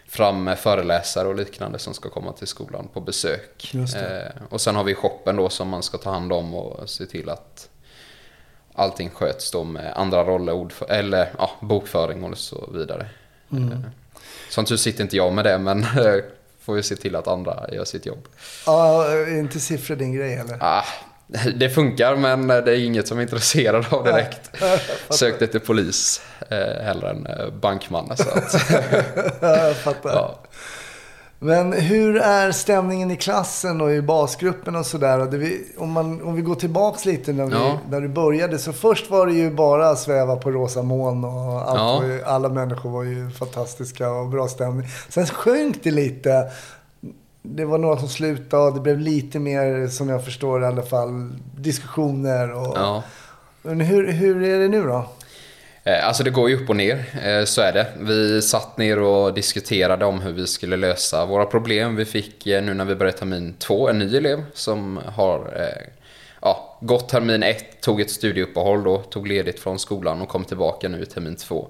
fram 0.07 0.55
föreläsare 0.55 1.27
och 1.27 1.35
liknande 1.35 1.79
som 1.79 1.93
ska 1.93 2.09
komma 2.09 2.31
till 2.31 2.47
skolan 2.47 2.87
på 2.93 3.01
besök. 3.01 3.71
Och 4.49 4.61
sen 4.61 4.75
har 4.75 4.83
vi 4.83 4.95
shoppen 4.95 5.35
då 5.35 5.49
som 5.49 5.69
man 5.69 5.83
ska 5.83 5.97
ta 5.97 6.11
hand 6.11 6.33
om 6.33 6.55
och 6.55 6.89
se 6.89 7.05
till 7.05 7.29
att 7.29 7.69
allting 8.73 9.09
sköts 9.09 9.51
då 9.51 9.63
med 9.63 9.93
andra 9.95 10.23
roller, 10.23 10.67
eller 10.89 11.29
ja, 11.37 11.51
bokföring 11.61 12.23
och 12.23 12.37
så 12.37 12.69
vidare. 12.73 13.07
Eh, 13.51 13.79
Som 14.49 14.65
tur 14.65 14.77
sitter 14.77 15.03
inte 15.03 15.15
jag 15.17 15.33
med 15.33 15.45
det 15.45 15.57
men 15.57 15.83
eh, 15.83 16.15
får 16.61 16.73
vi 16.73 16.83
se 16.83 16.95
till 16.95 17.15
att 17.15 17.27
andra 17.27 17.65
gör 17.71 17.85
sitt 17.85 18.05
jobb. 18.05 18.27
Ja, 18.65 19.05
är 19.05 19.39
inte 19.39 19.59
siffror 19.59 19.95
din 19.95 20.13
grej 20.13 20.33
eller? 20.33 20.57
Ah, 20.59 20.83
det 21.55 21.69
funkar 21.69 22.15
men 22.15 22.47
det 22.47 22.71
är 22.71 22.85
inget 22.85 23.07
som 23.07 23.17
är 23.17 23.21
intresserad 23.21 23.85
av 23.89 24.03
direkt. 24.03 24.51
Sökte 25.09 25.47
till 25.47 25.59
polis 25.59 26.21
eh, 26.49 26.83
hellre 26.83 27.09
än 27.09 27.25
eh, 27.25 27.49
bankman. 27.49 28.17
Så 28.17 28.29
att, 28.29 28.71
jag 29.41 29.75
fattar. 29.75 30.09
ja. 30.09 30.39
Men 31.45 31.73
hur 31.73 32.15
är 32.17 32.51
stämningen 32.51 33.11
i 33.11 33.15
klassen 33.15 33.81
och 33.81 33.91
i 33.91 34.01
basgruppen 34.01 34.75
och 34.75 34.85
sådär? 34.85 35.19
Om, 35.77 35.91
man- 35.91 36.21
om 36.21 36.35
vi 36.35 36.41
går 36.41 36.55
tillbaks 36.55 37.05
lite 37.05 37.33
när, 37.33 37.45
vi, 37.45 37.51
Ja. 37.53 37.79
när 37.89 38.01
du 38.01 38.07
började. 38.07 38.59
Så 38.59 38.73
först 38.73 39.09
var 39.11 39.27
det 39.27 39.33
ju 39.33 39.51
bara 39.51 39.89
att 39.89 39.99
sväva 39.99 40.35
på 40.35 40.51
rosa 40.51 40.81
moln 40.81 41.23
och 41.23 41.31
Ja. 41.31 42.01
ju, 42.05 42.23
alla 42.23 42.49
människor 42.49 42.89
var 42.89 43.03
ju 43.03 43.29
fantastiska 43.29 44.09
och 44.11 44.27
bra 44.29 44.47
stämning. 44.47 44.87
Sen 45.09 45.25
sjönk 45.25 45.83
det 45.83 45.91
lite. 45.91 46.51
Det 47.41 47.65
var 47.65 47.77
några 47.77 47.97
som 47.97 48.09
slutade 48.09 48.63
och 48.63 48.73
det 48.73 48.79
blev 48.79 48.99
lite 48.99 49.39
mer, 49.39 49.87
som 49.87 50.09
jag 50.09 50.25
förstår 50.25 50.61
i 50.63 50.65
alla 50.65 50.81
fall, 50.83 51.31
diskussioner. 51.57 52.51
Och, 52.51 52.73
Ja. 52.77 53.03
Men 53.61 53.79
hur, 53.81 54.11
hur 54.11 54.43
är 54.43 54.59
det 54.59 54.67
nu 54.67 54.83
då? 54.83 55.05
Eh, 55.87 56.07
Alltså 56.07 56.23
det 56.23 56.29
går 56.29 56.49
ju 56.49 56.55
upp 56.63 56.69
och 56.69 56.75
ner, 56.75 57.05
eh, 57.23 57.45
så 57.45 57.61
är 57.61 57.73
det. 57.73 57.87
Vi 57.99 58.41
satt 58.41 58.77
ner 58.77 58.99
och 58.99 59.33
diskuterade 59.33 60.05
om 60.05 60.21
hur 60.21 60.33
vi 60.33 60.47
skulle 60.47 60.77
lösa 60.77 61.25
våra 61.25 61.45
problem. 61.45 61.95
Vi 61.95 62.05
fick 62.05 62.47
eh, 62.47 62.63
nu 62.63 62.73
när 62.73 62.85
vi 62.85 62.95
började 62.95 63.17
termin 63.17 63.53
två 63.59 63.89
en 63.89 63.99
ny 63.99 64.17
elev 64.17 64.43
som 64.53 64.99
har 65.05 65.53
ja, 66.41 66.77
gått 66.81 67.09
termin 67.09 67.43
ett, 67.43 67.81
tog 67.81 68.01
ett 68.01 68.11
studieuppehåll 68.11 68.83
då, 68.83 68.97
tog 68.97 69.27
ledigt 69.27 69.59
från 69.59 69.79
skolan 69.79 70.21
och 70.21 70.29
kom 70.29 70.45
tillbaka 70.45 70.89
nu 70.89 71.01
i 71.01 71.05
termin 71.05 71.35
två. 71.35 71.67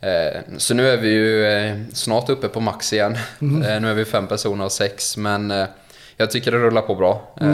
Eh, 0.00 0.40
Så 0.58 0.74
nu 0.74 0.88
är 0.88 0.96
vi 0.96 1.08
ju 1.10 1.84
snart 1.92 2.28
uppe 2.28 2.48
på 2.48 2.60
max 2.60 2.92
igen. 2.92 3.12
Eh, 3.40 3.80
Nu 3.80 3.90
är 3.90 3.94
vi 3.94 4.04
fem 4.04 4.26
personer 4.26 4.64
av 4.64 4.68
sex, 4.68 5.16
men 5.16 5.66
jag 6.16 6.30
tycker 6.30 6.50
det 6.52 6.58
rullar 6.58 6.82
på 6.82 6.94
bra. 6.94 7.22
Eh, 7.40 7.46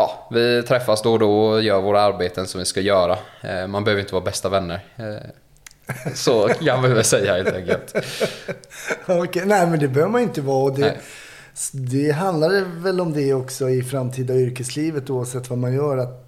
Ja, 0.00 0.26
vi 0.30 0.62
träffas 0.62 1.02
då 1.02 1.12
och 1.12 1.18
då 1.18 1.40
och 1.44 1.62
gör 1.62 1.80
våra 1.80 2.00
arbeten 2.00 2.46
som 2.46 2.58
vi 2.58 2.64
ska 2.64 2.80
göra. 2.80 3.18
Eh, 3.40 3.66
Man 3.66 3.84
behöver 3.84 4.00
inte 4.02 4.14
vara 4.14 4.24
bästa 4.24 4.48
vänner. 4.48 4.84
Eh, 4.96 5.04
Så 6.14 6.48
kan 6.48 6.82
vi 6.82 6.88
väl 6.88 7.04
säga 7.04 7.34
helt 7.34 7.54
enkelt. 7.54 7.94
Okej, 9.06 9.42
Nej, 9.46 9.66
men 9.66 9.78
det 9.78 9.88
behöver 9.88 10.12
man 10.12 10.20
inte 10.20 10.40
vara. 10.40 10.62
Och 10.64 10.78
det, 10.78 10.96
det 11.72 12.10
handlar 12.10 12.80
väl 12.82 13.00
om 13.00 13.12
det 13.12 13.34
också 13.34 13.70
i 13.70 13.82
framtida 13.82 14.34
yrkeslivet 14.34 15.10
oavsett 15.10 15.50
vad 15.50 15.58
man 15.58 15.72
gör. 15.74 15.96
Att 15.98 16.24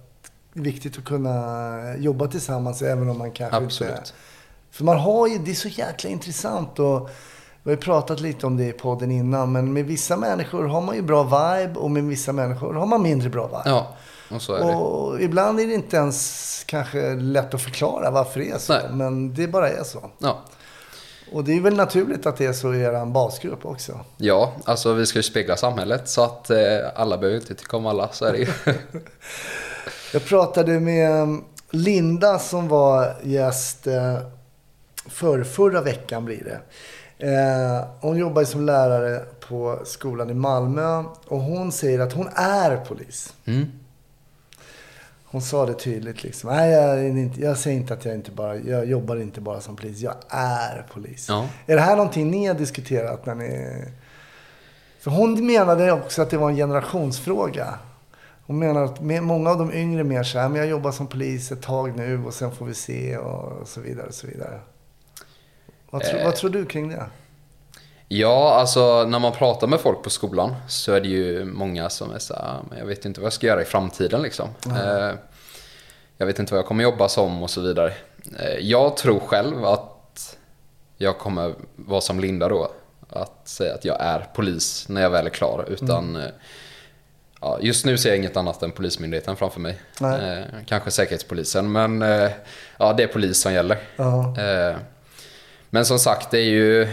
det 0.53 0.59
är 0.59 0.63
viktigt 0.63 0.97
att 0.97 1.05
kunna 1.05 1.95
jobba 1.97 2.27
tillsammans 2.27 2.81
även 2.81 3.09
om 3.09 3.17
man 3.17 3.31
kanske 3.31 3.57
inte... 3.57 3.65
Absolut. 3.65 4.13
För 4.71 4.83
man 4.83 4.97
har 4.99 5.27
ju, 5.27 5.37
det 5.37 5.51
är 5.51 5.55
så 5.55 5.67
jäkla 5.67 6.09
intressant 6.09 6.79
och 6.79 7.09
vi 7.63 7.71
har 7.71 7.75
ju 7.75 7.81
pratat 7.81 8.19
lite 8.19 8.45
om 8.45 8.57
det 8.57 8.67
i 8.67 8.71
podden 8.71 9.11
innan. 9.11 9.51
Men 9.51 9.73
med 9.73 9.85
vissa 9.85 10.17
människor 10.17 10.67
har 10.67 10.81
man 10.81 10.95
ju 10.95 11.01
bra 11.01 11.23
vibe 11.23 11.79
och 11.79 11.91
med 11.91 12.03
vissa 12.03 12.33
människor 12.33 12.73
har 12.73 12.85
man 12.85 13.01
mindre 13.01 13.29
bra 13.29 13.47
vibe. 13.47 13.61
Ja, 13.65 13.95
och 14.31 14.41
så 14.41 14.53
är 14.53 14.65
det. 14.65 14.75
Och 14.75 15.21
ibland 15.21 15.59
är 15.59 15.67
det 15.67 15.73
inte 15.73 15.97
ens 15.97 16.63
kanske 16.65 17.13
lätt 17.13 17.53
att 17.53 17.61
förklara 17.61 18.11
varför 18.11 18.39
det 18.39 18.49
är 18.49 18.57
så. 18.57 18.73
Nej. 18.73 18.83
Men 18.91 19.33
det 19.33 19.47
bara 19.47 19.69
är 19.69 19.83
så. 19.83 20.09
Ja. 20.17 20.41
Och 21.31 21.43
det 21.43 21.57
är 21.57 21.61
väl 21.61 21.75
naturligt 21.75 22.25
att 22.25 22.37
det 22.37 22.45
är 22.45 22.53
så 22.53 22.73
i 22.73 22.81
er 22.81 23.05
basgrupp 23.05 23.65
också. 23.65 23.99
ja, 24.17 24.53
alltså 24.65 24.93
vi 24.93 25.05
ska 25.05 25.19
ju 25.19 25.23
spegla 25.23 25.57
samhället 25.57 26.09
så 26.09 26.23
att 26.23 26.49
eh, 26.49 26.57
alla 26.95 27.17
behöver 27.17 27.39
inte 27.39 27.55
tycka 27.55 27.77
om 27.77 27.85
alla, 27.85 28.09
så 28.11 28.25
är 28.25 28.31
det 28.31 28.39
ju. 28.39 28.47
Jag 30.13 30.25
pratade 30.25 30.79
med 30.79 31.41
Linda 31.69 32.39
som 32.39 32.67
var 32.67 33.15
gäst 33.23 33.87
eh, 33.87 34.17
för 35.09 35.43
förra 35.43 35.81
veckan 35.81 36.25
blir 36.25 36.43
det. 36.43 36.59
Eh, 37.23 37.85
hon 37.99 38.17
jobbar 38.17 38.43
som 38.43 38.65
lärare 38.65 39.25
på 39.47 39.79
skolan 39.85 40.29
i 40.29 40.33
Malmö 40.33 41.03
och 41.27 41.39
hon 41.39 41.71
säger 41.71 41.99
att 41.99 42.13
hon 42.13 42.27
är 42.35 42.77
polis. 42.77 43.33
Mm. 43.45 43.71
Hon 45.23 45.41
sa 45.41 45.65
det 45.65 45.73
tydligt 45.73 46.23
liksom. 46.23 46.49
Nej, 46.49 46.71
jag, 46.71 46.99
är 46.99 47.03
inte, 47.03 47.41
jag 47.41 47.57
säger 47.57 47.77
inte 47.77 47.93
att 47.93 48.05
jag 48.05 48.15
inte 48.15 48.31
bara, 48.31 48.57
jag 48.57 48.85
jobbar 48.85 49.15
inte 49.15 49.41
bara 49.41 49.61
som 49.61 49.75
polis. 49.75 49.99
Jag 49.99 50.15
är 50.29 50.85
polis. 50.93 51.25
Ja. 51.29 51.47
Är 51.65 51.75
det 51.75 51.81
här 51.81 51.95
någonting 51.95 52.31
ni 52.31 52.45
har 52.45 52.55
diskuterat 52.55 53.25
när 53.25 53.35
ni... 53.35 53.83
För 54.99 55.11
hon 55.11 55.45
menade 55.45 55.91
också 55.91 56.21
att 56.21 56.29
det 56.29 56.37
var 56.37 56.49
en 56.49 56.55
generationsfråga. 56.55 57.73
Hon 58.45 58.59
menar 58.59 58.83
att 58.83 59.01
många 59.01 59.49
av 59.49 59.57
de 59.57 59.73
yngre 59.73 60.03
mer 60.03 60.23
så 60.23 60.39
här, 60.39 60.49
men 60.49 60.57
jag 60.57 60.67
jobbar 60.67 60.91
som 60.91 61.07
polis 61.07 61.51
ett 61.51 61.61
tag 61.61 61.97
nu 61.97 62.25
och 62.25 62.33
sen 62.33 62.51
får 62.51 62.65
vi 62.65 62.73
se 62.73 63.17
och 63.17 63.67
så 63.67 63.81
vidare 63.81 64.07
och 64.07 64.13
så 64.13 64.27
vidare. 64.27 64.59
Vad, 65.93 66.03
tro, 66.03 66.17
Eh. 66.19 66.25
vad 66.25 66.35
tror 66.35 66.49
du 66.49 66.65
kring 66.65 66.89
det? 66.89 67.05
Ja, 68.07 68.53
alltså 68.53 69.03
när 69.07 69.19
man 69.19 69.31
pratar 69.31 69.67
med 69.67 69.79
folk 69.79 70.03
på 70.03 70.09
skolan 70.09 70.55
så 70.67 70.93
är 70.93 71.01
det 71.01 71.07
ju 71.07 71.45
många 71.45 71.89
som 71.89 72.11
är 72.11 72.19
så 72.19 72.33
här, 72.33 72.59
men 72.69 72.79
jag 72.79 72.85
vet 72.85 73.05
inte 73.05 73.19
vad 73.19 73.25
jag 73.25 73.33
ska 73.33 73.47
göra 73.47 73.61
i 73.61 73.65
framtiden 73.65 74.21
liksom. 74.21 74.49
Eh, 74.65 75.11
jag 76.17 76.25
vet 76.25 76.39
inte 76.39 76.53
vad 76.53 76.59
jag 76.59 76.65
kommer 76.65 76.83
jobba 76.83 77.09
som 77.09 77.43
och 77.43 77.49
så 77.49 77.61
vidare. 77.61 77.93
Eh, 78.39 78.57
jag 78.59 78.97
tror 78.97 79.19
själv 79.19 79.65
att 79.65 80.37
jag 80.97 81.17
kommer 81.17 81.53
vara 81.75 82.01
som 82.01 82.19
Linda 82.19 82.47
då. 82.47 82.71
Att 83.09 83.47
säga 83.47 83.73
att 83.73 83.85
jag 83.85 83.97
är 84.01 84.19
polis 84.35 84.89
när 84.89 85.01
jag 85.01 85.09
väl 85.09 85.25
är 85.25 85.29
klar. 85.29 85.65
Utan 85.69 86.15
eh, 86.15 86.23
ja, 87.41 87.57
just 87.61 87.85
nu 87.85 87.97
ser 87.97 88.09
jag 88.09 88.17
inget 88.17 88.37
annat 88.37 88.63
än 88.63 88.71
Polismyndigheten 88.71 89.35
framför 89.35 89.59
mig. 89.59 89.79
Eh, 90.01 90.45
kanske 90.65 90.91
Säkerhetspolisen, 90.91 91.71
men 91.71 92.01
eh, 92.01 92.29
ja, 92.77 92.93
det 92.93 93.03
är 93.03 93.07
polis 93.07 93.41
som 93.41 93.53
gäller. 93.53 93.77
Ja. 93.95 94.35
Men 95.73 95.85
som 95.85 95.99
sagt, 95.99 96.31
det 96.31 96.37
är 96.39 96.49
ju 96.49 96.87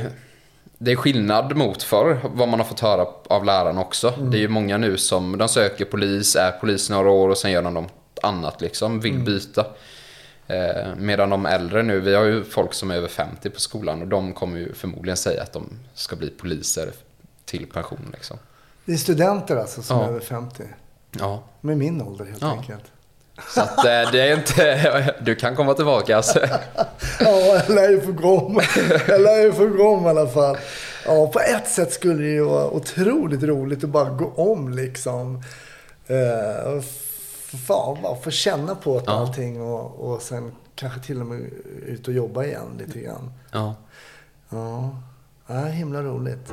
det 0.79 0.93
är 0.93 0.97
skillnad 0.97 1.57
mot 1.57 1.83
förr, 1.83 2.21
vad 2.35 2.49
man 2.49 2.61
har 2.61 2.67
fått 2.67 2.81
höra 2.81 3.07
av 3.27 3.45
lärarna 3.45 3.81
också. 3.81 4.11
Det 4.11 4.37
är 4.37 4.41
ju 4.41 4.49
många 4.49 4.77
nu 4.79 4.97
som 4.97 5.39
de 5.39 5.49
söker 5.49 5.85
polis, 5.85 6.37
är 6.37 6.51
polis 6.53 6.91
några 6.91 7.11
år 7.11 7.29
och 7.29 7.39
sen 7.39 7.51
gör 7.51 7.63
de 7.63 7.75
något 7.75 7.93
annat 8.23 8.61
liksom, 8.61 9.01
vill 9.01 9.19
byta. 9.19 9.67
Eh, 10.47 10.95
medan 10.97 11.31
de 11.31 11.47
äldre 11.47 11.83
nu, 11.83 12.01
vi 12.01 12.15
har 12.15 12.25
ju 12.25 12.45
folk 12.45 12.75
som 12.75 12.91
är 12.91 12.95
över 12.95 13.09
50 13.09 13.51
på 13.51 13.61
skolan 13.61 14.03
och 14.03 14.09
de 14.09 14.33
kommer 14.33 14.59
ju 14.59 14.73
förmodligen 14.75 15.17
säga 15.17 15.43
att 15.43 15.53
de 15.53 15.69
ska 15.95 16.17
bli 16.17 16.31
poliser 16.31 16.91
till 17.45 17.67
pension 17.67 18.11
liksom. 18.13 18.37
Det 18.85 18.93
är 18.93 18.97
studenter 18.97 19.57
alltså 19.57 19.83
som 19.83 19.97
Ja. 19.99 20.05
är 20.05 20.09
över 20.09 20.21
50. 20.21 20.63
Ja, 21.19 21.43
Med 21.61 21.79
min 21.79 22.03
ålder 22.03 22.25
helt 22.25 22.43
Ja. 22.43 22.51
enkelt. 22.53 22.85
Så 23.49 23.61
att 23.61 23.79
eh, 23.79 24.13
det 24.13 24.21
är 24.21 24.35
inte, 24.37 25.15
du 25.21 25.35
kan 25.35 25.57
komma 25.57 25.75
tillbaka 25.75 26.17
alltså. 26.17 26.39
Ja, 27.21 27.31
jag 27.67 27.69
lär 27.75 27.89
ju 27.91 28.01
få 28.01 28.13
gå 28.13 28.63
Jag 29.09 29.21
lär 29.21 29.43
ju 29.43 29.53
få 29.53 29.67
gå 29.67 29.89
om 29.89 30.07
i 30.07 30.09
alla 30.09 30.27
fall. 30.29 30.57
Ja, 31.07 31.27
på 31.27 31.41
ett 31.41 31.69
sätt 31.69 31.93
skulle 31.93 32.23
det 32.23 32.29
ju 32.31 32.45
vara 32.45 32.71
otroligt 32.71 33.43
roligt 33.43 33.85
att 33.85 33.91
bara 33.91 34.11
gå 34.11 34.33
om 34.37 34.69
liksom. 34.69 35.43
Eh, 36.07 36.81
fan, 37.67 37.99
bara 38.03 38.17
få 38.17 38.31
känna 38.31 38.75
på 38.75 39.03
Ja. 39.07 39.13
allting 39.13 39.63
och, 39.63 40.13
och 40.13 40.23
sen 40.23 40.53
kanske 40.75 41.01
till 41.01 41.21
och 41.21 41.27
med 41.27 41.41
ut 41.87 42.09
och 42.09 42.15
jobba 42.15 42.45
igen 42.45 42.69
lite 42.87 42.99
grann. 43.01 43.33
Ja. 43.53 43.75
Ja, 44.51 44.91
ja 45.47 45.55
himla 45.65 46.03
roligt. 46.03 46.53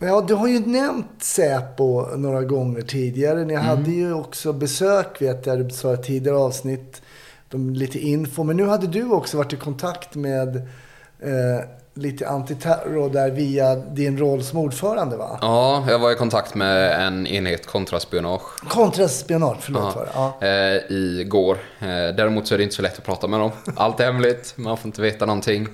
Ja, 0.00 0.24
du 0.28 0.34
har 0.34 0.48
ju 0.48 0.66
nämnt 0.66 1.22
Säpo 1.22 2.16
några 2.16 2.42
gånger 2.42 2.82
tidigare. 2.82 3.44
Ni 3.44 3.54
hade 3.54 3.90
ju 3.90 4.12
också 4.14 4.52
besök, 4.52 5.22
vet 5.22 5.46
jag, 5.46 5.64
du 5.68 5.70
sa 5.70 5.94
i 5.94 5.96
tidigare 5.96 6.36
avsnitt. 6.38 7.02
De, 7.48 7.70
lite 7.74 7.98
info. 7.98 8.42
Men 8.42 8.56
nu 8.56 8.66
hade 8.66 8.86
du 8.86 9.10
också 9.10 9.36
varit 9.36 9.52
i 9.52 9.56
kontakt 9.56 10.14
med 10.14 10.56
eh, 11.20 11.64
lite 11.94 12.28
antiterror 12.28 13.10
där 13.10 13.30
via 13.30 13.74
din 13.76 14.18
roll 14.18 14.42
som 14.44 14.58
ordförande, 14.58 15.16
va? 15.16 15.38
ja, 15.40 15.84
jag 15.88 15.98
var 15.98 16.12
i 16.12 16.14
kontakt 16.14 16.54
med 16.54 17.06
en 17.06 17.26
enhet 17.26 17.66
kontraspionage 17.66 18.68
Kontraspionage, 18.68 19.58
förlåt. 19.60 19.94
Ja. 19.94 20.00
Var 20.00 20.34
det. 20.40 20.46
Ja. 20.46 20.46
eh, 20.90 21.20
igår. 21.20 21.58
Eh, 21.78 21.86
däremot 21.88 22.46
så 22.46 22.54
är 22.54 22.58
det 22.58 22.64
inte 22.64 22.76
så 22.76 22.82
lätt 22.82 22.98
att 22.98 23.04
prata 23.04 23.26
med 23.26 23.40
dem. 23.40 23.50
Allt 23.76 24.00
är 24.00 24.04
hemligt, 24.04 24.54
man 24.56 24.76
får 24.76 24.88
inte 24.88 25.02
veta 25.02 25.26
någonting. 25.26 25.68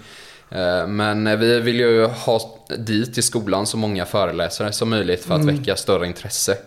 Eh, 0.51 0.87
men 0.87 1.41
vi 1.41 1.61
vill 1.61 1.81
ju 1.81 2.05
ha 2.07 2.59
dit 2.79 3.19
i 3.19 3.23
skolan 3.23 3.67
så 3.67 3.77
många 3.77 4.05
föreläsare 4.07 4.73
som 4.73 4.91
möjligt 4.91 5.25
för 5.25 5.35
att 5.35 5.45
väcka 5.45 5.77
större 5.77 6.07
intresse. 6.07 6.59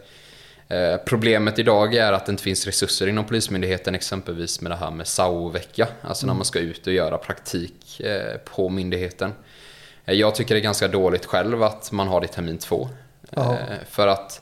Eh, 0.67 0.98
Problemet 1.05 1.60
idag 1.60 1.96
är 1.96 2.13
att 2.13 2.25
det 2.25 2.31
inte 2.31 2.44
finns 2.44 2.66
resurser 2.66 3.07
inom 3.07 3.25
Polismyndigheten 3.25 3.96
exempelvis 3.96 4.61
med 4.61 4.72
det 4.72 4.75
här 4.75 4.92
med 4.92 5.07
SAO-vecka. 5.07 5.87
Alltså 6.01 6.27
när 6.27 6.33
man 6.33 6.46
ska 6.46 6.59
ut 6.59 6.87
och 6.87 6.94
göra 6.94 7.18
praktik 7.18 8.00
eh, 8.00 8.37
på 8.55 8.70
myndigheten. 8.70 9.33
Eh, 10.05 10.13
Jag 10.16 10.35
tycker 10.35 10.55
det 10.55 10.59
är 10.59 10.63
ganska 10.63 10.87
dåligt 10.87 11.25
själv 11.25 11.63
att 11.63 11.92
man 11.92 12.07
har 12.07 12.22
det 12.22 12.27
termin 12.27 12.57
två. 12.57 12.90
Ja. 13.29 13.51
Eh, 13.53 13.57
För 13.90 14.07
att 14.07 14.42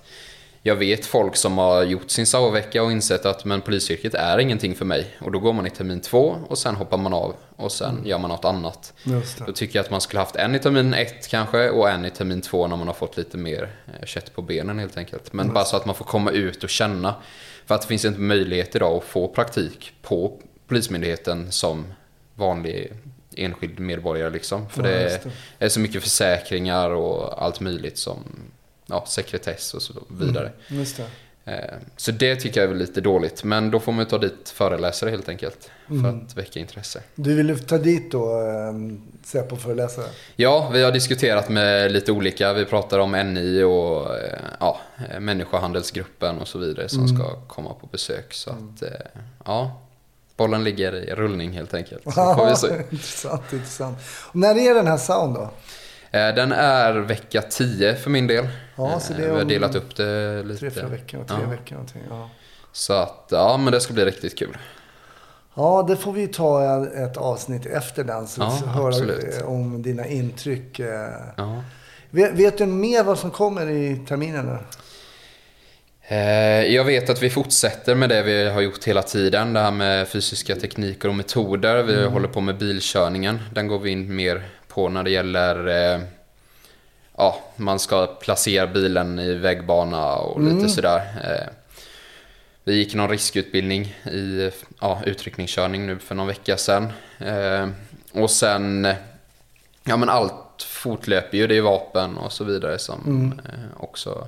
jag 0.62 0.76
vet 0.76 1.06
folk 1.06 1.36
som 1.36 1.58
har 1.58 1.84
gjort 1.84 2.10
sin 2.12 2.26
SAO-vecka 2.26 2.84
och 2.84 2.92
insett 2.92 3.26
att 3.26 3.46
men 3.46 3.62
polisyrket 3.62 4.14
är 4.14 4.38
ingenting 4.38 4.76
för 4.76 4.86
mig. 4.86 5.16
Och 5.22 5.32
då 5.32 5.40
går 5.40 5.54
man 5.54 5.68
i 5.68 5.70
termin 5.70 6.02
två 6.02 6.36
och 6.48 6.58
sen 6.58 6.76
hoppar 6.76 6.98
man 6.98 7.14
av 7.14 7.36
och 7.56 7.72
sen 7.72 8.02
gör 8.06 8.20
man 8.20 8.30
något 8.30 8.46
annat. 8.46 8.94
Just 9.04 9.38
Då 9.46 9.52
tycker 9.52 9.80
jag 9.80 9.84
att 9.86 9.92
man 9.92 10.02
skulle 10.02 10.20
haft 10.20 10.36
en 10.36 10.56
i 10.56 10.60
termin 10.60 10.94
ett 10.94 11.28
kanske 11.28 11.70
och 11.70 11.90
en 11.90 12.06
i 12.06 12.10
termin 12.12 12.42
två 12.42 12.68
när 12.68 12.76
man 12.78 12.88
har 12.88 12.94
fått 12.94 13.18
lite 13.18 13.38
mer 13.38 13.76
eh, 13.88 14.06
kött 14.06 14.36
på 14.36 14.42
benen 14.42 14.80
helt 14.80 14.98
enkelt. 14.98 15.34
Men 15.34 15.54
bara 15.54 15.66
så 15.66 15.78
att 15.78 15.86
man 15.86 15.96
får 15.96 16.06
komma 16.06 16.32
ut 16.32 16.64
och 16.64 16.70
känna. 16.70 17.16
För 17.66 17.76
att 17.76 17.82
det 17.82 17.88
finns 17.88 18.06
inte 18.06 18.20
möjlighet 18.20 18.76
idag 18.76 18.98
att 18.98 19.04
få 19.04 19.28
praktik 19.28 19.94
på 20.02 20.40
Polismyndigheten 20.68 21.52
som 21.52 21.86
vanlig 22.36 22.94
enskild 23.36 23.80
medborgare 23.80 24.30
liksom. 24.30 24.70
För 24.70 24.84
Ja, 24.84 24.90
det 24.90 25.04
just 25.04 25.24
det. 25.24 25.66
är 25.66 25.70
så 25.70 25.80
mycket 25.80 26.04
försäkringar 26.04 26.90
och 26.90 27.44
allt 27.44 27.60
möjligt 27.60 27.98
som 27.98 28.18
ja, 28.86 29.06
sekretess 29.08 29.74
och 29.74 29.82
så 29.82 29.94
vidare. 30.10 30.52
Just. 30.68 31.00
Eh, 31.00 31.06
Så 31.98 32.12
det 32.12 32.36
tycker 32.36 32.62
jag 32.62 32.70
är 32.72 32.76
lite 32.76 33.02
dåligt. 33.02 33.44
Men 33.44 33.72
då 33.72 33.80
får 33.80 33.92
man 33.92 34.06
ta 34.06 34.18
dit 34.18 34.50
föreläsare 34.50 35.10
helt 35.10 35.30
enkelt. 35.30 35.70
För 35.88 35.94
Mm. 35.94 36.26
att 36.26 36.38
väcka 36.38 36.60
intresse. 36.60 37.02
Du 37.16 37.36
ville 37.36 37.56
ta 37.58 37.78
dit 37.78 38.12
då 38.12 38.42
eh, 38.42 38.74
Säpo-föreläsare? 39.24 40.06
Ja, 40.36 40.70
vi 40.74 40.84
har 40.84 40.92
diskuterat 40.92 41.50
med 41.50 41.92
lite 41.92 42.12
olika. 42.12 42.54
Vi 42.54 42.66
pratar 42.66 43.00
om 43.00 43.12
NI 43.12 43.64
och 43.64 44.18
eh, 44.18 44.40
ja, 44.60 44.80
eh, 45.12 45.20
människohandelsgruppen 45.20 46.40
och 46.40 46.48
så 46.48 46.58
vidare 46.60 46.90
som 46.90 47.06
Mm. 47.06 47.16
ska 47.18 47.36
komma 47.48 47.74
på 47.74 47.88
besök. 47.88 48.34
Så 48.34 48.50
att, 48.50 48.82
eh, 48.82 48.90
ja, 49.46 49.82
bollen 50.38 50.64
ligger 50.64 50.96
i 50.96 51.14
rullning 51.16 51.52
helt 51.52 51.74
enkelt. 51.74 52.04
Så 52.04 52.12
får 52.12 52.50
vi 52.50 52.56
se. 52.56 52.68
intressant, 52.92 53.54
intressant. 53.54 53.98
Och 54.28 54.36
när 54.36 54.58
är 54.58 54.74
den 54.74 54.88
här 54.88 54.98
sound 54.98 55.36
då? 55.36 55.50
Eh, 56.12 56.36
Den 56.36 56.52
är 56.52 56.94
vecka 56.94 57.42
10 57.42 57.96
för 57.96 58.10
min 58.10 58.28
del. 58.28 58.48
Ja, 58.76 59.00
så 59.00 59.14
det 59.14 59.24
är 59.24 59.28
Eh, 59.28 59.34
Vi 59.34 59.38
har 59.40 59.46
delat 59.46 59.76
upp 59.76 59.96
det 59.96 60.44
lite. 60.44 60.60
Tre, 60.60 60.70
fyra 60.70 60.88
veckor, 60.88 61.24
tre 61.28 61.38
Ja. 61.44 61.50
veckor 61.50 61.76
någonting. 61.76 62.02
Ja. 62.10 62.30
Så 62.72 62.94
att, 62.94 63.28
ja 63.32 63.58
men 63.58 63.74
det 63.74 63.80
ska 63.82 63.94
bli 63.94 64.06
riktigt 64.06 64.38
kul. 64.40 64.58
ja, 65.56 65.86
det 65.88 65.96
får 65.96 66.14
vi 66.14 66.28
ta 66.28 66.86
ett 66.88 67.18
avsnitt 67.18 67.66
efter 67.66 68.04
den. 68.04 68.28
Så 68.28 68.42
Ja, 68.42 68.50
vi 68.54 68.60
får 68.60 68.68
höra 68.68 68.88
absolut. 68.88 69.38
eh, 69.42 69.48
om 69.48 69.82
dina 69.82 70.08
intryck. 70.08 70.80
Ja. 71.38 71.64
Vet, 72.10 72.58
du 72.58 72.66
mer 72.66 73.04
vad 73.04 73.20
som 73.20 73.32
kommer 73.32 73.70
i 73.70 73.98
terminen? 74.08 74.58
Eh, 76.08 76.18
Jag 76.76 76.84
vet 76.84 77.10
att 77.10 77.24
vi 77.24 77.30
fortsätter 77.30 77.96
med 77.96 78.10
det 78.10 78.24
vi 78.24 78.50
har 78.50 78.62
gjort 78.62 78.84
hela 78.86 79.02
tiden. 79.02 79.54
Det 79.54 79.60
här 79.60 79.72
med 79.72 80.08
fysiska 80.08 80.56
tekniker 80.56 81.10
och 81.10 81.16
metoder. 81.16 81.84
Vi 81.84 81.94
Mm. 82.00 82.14
håller 82.14 82.28
på 82.28 82.42
med 82.42 82.58
bilkörningen. 82.58 83.40
Den 83.54 83.68
går 83.68 83.80
vi 83.80 83.90
in 83.92 84.16
mer 84.16 84.44
på 84.76 84.90
när 84.90 85.04
det 85.04 85.10
gäller 85.12 85.68
eh, 85.96 86.02
Ja, 87.18 87.40
man 87.56 87.80
ska 87.80 88.06
placera 88.08 88.68
bilen 88.68 89.20
i 89.20 89.34
vägbana 89.34 90.16
och 90.16 90.40
Mm. 90.42 90.58
lite 90.58 90.70
sådär. 90.70 91.02
Eh, 91.24 91.54
Vi 92.64 92.76
gick 92.76 92.96
någon 92.96 93.10
riskutbildning 93.10 93.86
i 94.12 94.52
ja, 94.82 95.02
utryckningskörning 95.06 95.86
nu 95.88 96.00
för 96.00 96.16
någon 96.16 96.28
vecka 96.28 96.58
sedan. 96.58 96.88
Eh, 97.20 97.68
Och 98.22 98.32
sen 98.32 98.88
Ja 99.84 99.98
men 99.98 100.10
allt 100.10 100.64
fortlöper 100.68 101.38
ju. 101.38 101.48
Det 101.48 101.58
är 101.58 101.62
vapen 101.62 102.18
och 102.18 102.32
så 102.32 102.44
vidare 102.44 102.78
som 102.80 103.02
Mm. 103.06 103.40
eh, 103.46 103.84
också 103.84 104.28